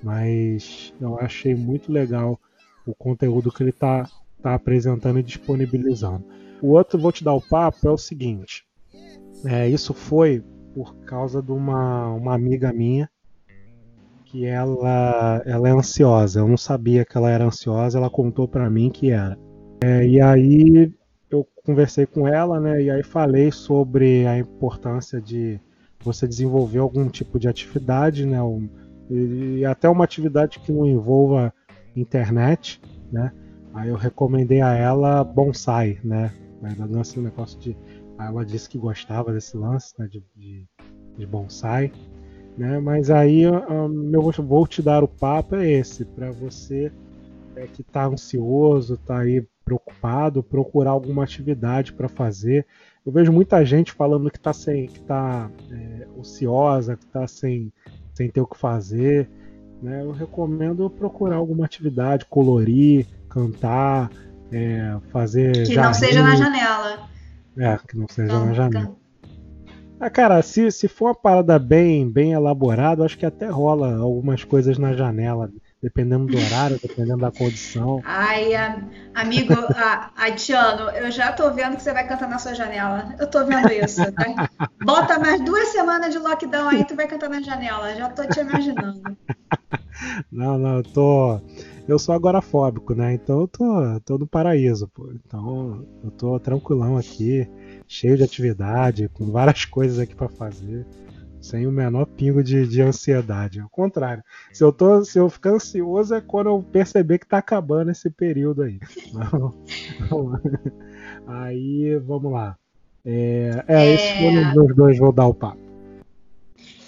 [0.02, 2.38] Mas eu achei muito legal
[2.86, 4.08] o conteúdo que ele está
[4.41, 6.24] tá apresentando e disponibilizando.
[6.62, 8.64] O outro, vou te dar o papo, é o seguinte.
[9.45, 10.43] É, isso foi
[10.74, 13.09] por causa de uma, uma amiga minha
[14.24, 16.41] que ela, ela é ansiosa.
[16.41, 19.38] Eu não sabia que ela era ansiosa, ela contou para mim que era.
[19.82, 20.93] É, e aí
[21.30, 22.82] eu conversei com ela, né?
[22.82, 25.61] E aí falei sobre a importância de
[26.03, 28.38] você desenvolver algum tipo de atividade, né?
[29.11, 31.53] e, e até uma atividade que não envolva
[31.97, 32.80] internet,
[33.12, 33.32] né?
[33.74, 36.32] Aí eu recomendei a ela bonsai, né?
[36.62, 37.76] Ela lança um negócio de.
[38.18, 40.06] Ela disse que gostava desse lance, né?
[40.06, 40.66] De, de,
[41.16, 41.92] de bonsai,
[42.56, 42.78] né?
[42.78, 46.92] Mas aí ah, meu vou te dar o papo é esse para você
[47.56, 52.66] é, que está ansioso, está aí preocupado, procurar alguma atividade para fazer.
[53.06, 57.72] Eu vejo muita gente falando que está sem, que tá é, ociosa, que está sem,
[58.12, 59.30] sem ter o que fazer.
[59.80, 60.02] Né?
[60.02, 64.11] Eu recomendo procurar alguma atividade, colorir, cantar,
[64.53, 65.66] é, fazer.
[65.66, 67.09] Que não seja na janela.
[67.57, 68.97] É, que não seja na Can- janela.
[70.01, 74.43] Ah, cara, se, se for uma parada bem, bem elaborada, acho que até rola algumas
[74.43, 75.51] coisas na janela,
[75.83, 78.01] dependendo do horário, dependendo da condição.
[78.03, 78.83] Ai, a-
[79.14, 83.14] amigo, a, a Tiano, eu já tô vendo que você vai cantar na sua janela.
[83.18, 84.49] Eu tô vendo isso, tá?
[84.83, 87.95] Bota mais duas semanas de lockdown aí, tu vai cantar na janela.
[87.95, 89.16] Já tô te imaginando.
[90.33, 91.41] Não, não, eu tô.
[91.91, 93.14] Eu sou agorafóbico, né?
[93.14, 95.11] Então eu tô, tô no paraíso, pô.
[95.12, 97.49] Então eu tô tranquilão aqui,
[97.88, 100.86] cheio de atividade, com várias coisas aqui pra fazer,
[101.41, 103.59] sem o menor pingo de, de ansiedade.
[103.59, 104.22] Ao contrário,
[104.53, 108.09] se eu, tô, se eu ficar ansioso é quando eu perceber que tá acabando esse
[108.09, 108.78] período aí.
[109.12, 109.53] Não.
[111.26, 112.57] Aí, vamos lá.
[113.05, 113.95] É, é, É.
[113.95, 115.59] esses foram os meus dois, vou dar o papo.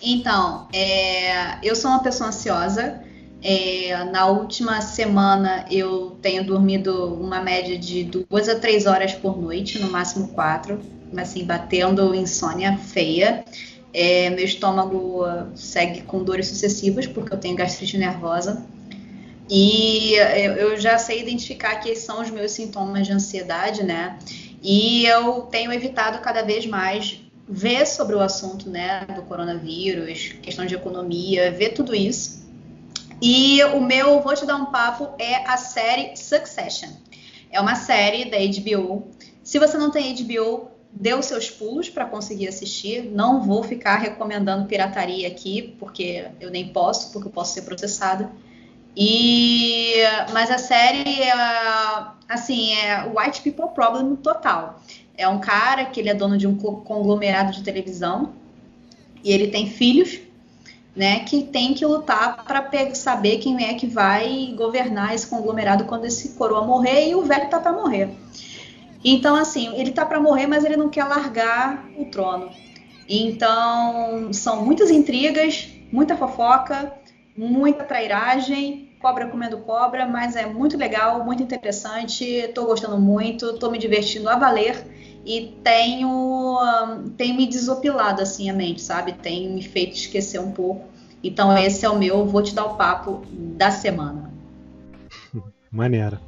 [0.00, 3.02] Então, é, eu sou uma pessoa ansiosa.
[3.44, 9.36] É, na última semana eu tenho dormido uma média de duas a três horas por
[9.36, 10.80] noite, no máximo quatro,
[11.16, 13.44] assim, batendo insônia feia.
[13.92, 18.64] É, meu estômago ah, segue com dores sucessivas, porque eu tenho gastrite nervosa.
[19.50, 24.18] E eu, eu já sei identificar esses são os meus sintomas de ansiedade, né?
[24.62, 30.64] E eu tenho evitado cada vez mais ver sobre o assunto, né, do coronavírus, questão
[30.64, 32.41] de economia, ver tudo isso.
[33.22, 36.90] E o meu, vou te dar um papo, é a série Succession.
[37.50, 39.06] É uma série da HBO.
[39.44, 43.04] Se você não tem HBO, dê os seus pulos para conseguir assistir.
[43.04, 48.30] Não vou ficar recomendando pirataria aqui, porque eu nem posso, porque eu posso ser processada.
[48.96, 49.94] E
[50.32, 51.32] mas a série é
[52.28, 54.82] assim, é white people problem total.
[55.16, 58.32] É um cara que ele é dono de um co- conglomerado de televisão
[59.22, 60.18] e ele tem filhos,
[60.94, 66.04] né, que tem que lutar para saber quem é que vai governar esse conglomerado quando
[66.04, 68.10] esse coroa morrer e o velho tá para morrer.
[69.04, 72.50] Então assim, ele tá para morrer, mas ele não quer largar o trono.
[73.08, 76.92] Então, são muitas intrigas, muita fofoca,
[77.36, 83.70] muita trairagem, cobra comendo cobra, mas é muito legal, muito interessante, tô gostando muito, tô
[83.70, 86.58] me divertindo a valer e tenho,
[87.16, 89.12] tem me desopilado assim a mente, sabe?
[89.12, 90.84] Tem me feito esquecer um pouco.
[91.22, 94.30] Então esse é o meu, vou te dar o papo da semana,
[95.70, 96.20] Maneira.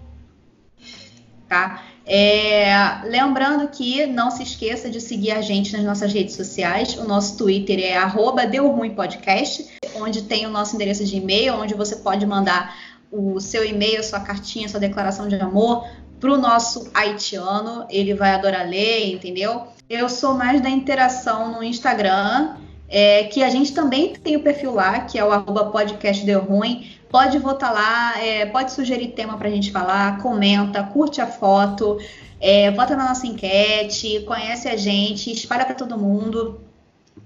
[1.48, 1.82] tá?
[2.06, 6.96] É, lembrando que não se esqueça de seguir a gente nas nossas redes sociais.
[6.98, 9.66] O nosso Twitter é arroba Deu Ruim Podcast,
[9.96, 12.76] onde tem o nosso endereço de e-mail, onde você pode mandar
[13.10, 15.86] o seu e-mail, sua cartinha, sua declaração de amor
[16.24, 17.84] pro nosso haitiano.
[17.90, 19.66] Ele vai adorar ler, entendeu?
[19.90, 22.56] Eu sou mais da interação no Instagram,
[22.88, 26.40] é, que a gente também tem o perfil lá, que é o arroba podcast Deu
[26.40, 26.90] Ruim.
[27.10, 31.98] Pode votar lá, é, pode sugerir tema pra gente falar, comenta, curte a foto,
[32.40, 36.58] é, vota na nossa enquete, conhece a gente, espalha pra todo mundo,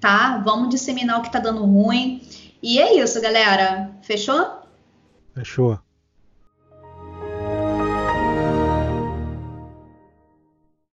[0.01, 0.43] tá?
[0.45, 2.21] Vamos disseminar o que tá dando ruim.
[2.61, 3.93] E é isso, galera.
[4.03, 4.45] Fechou?
[5.37, 5.79] Fechou.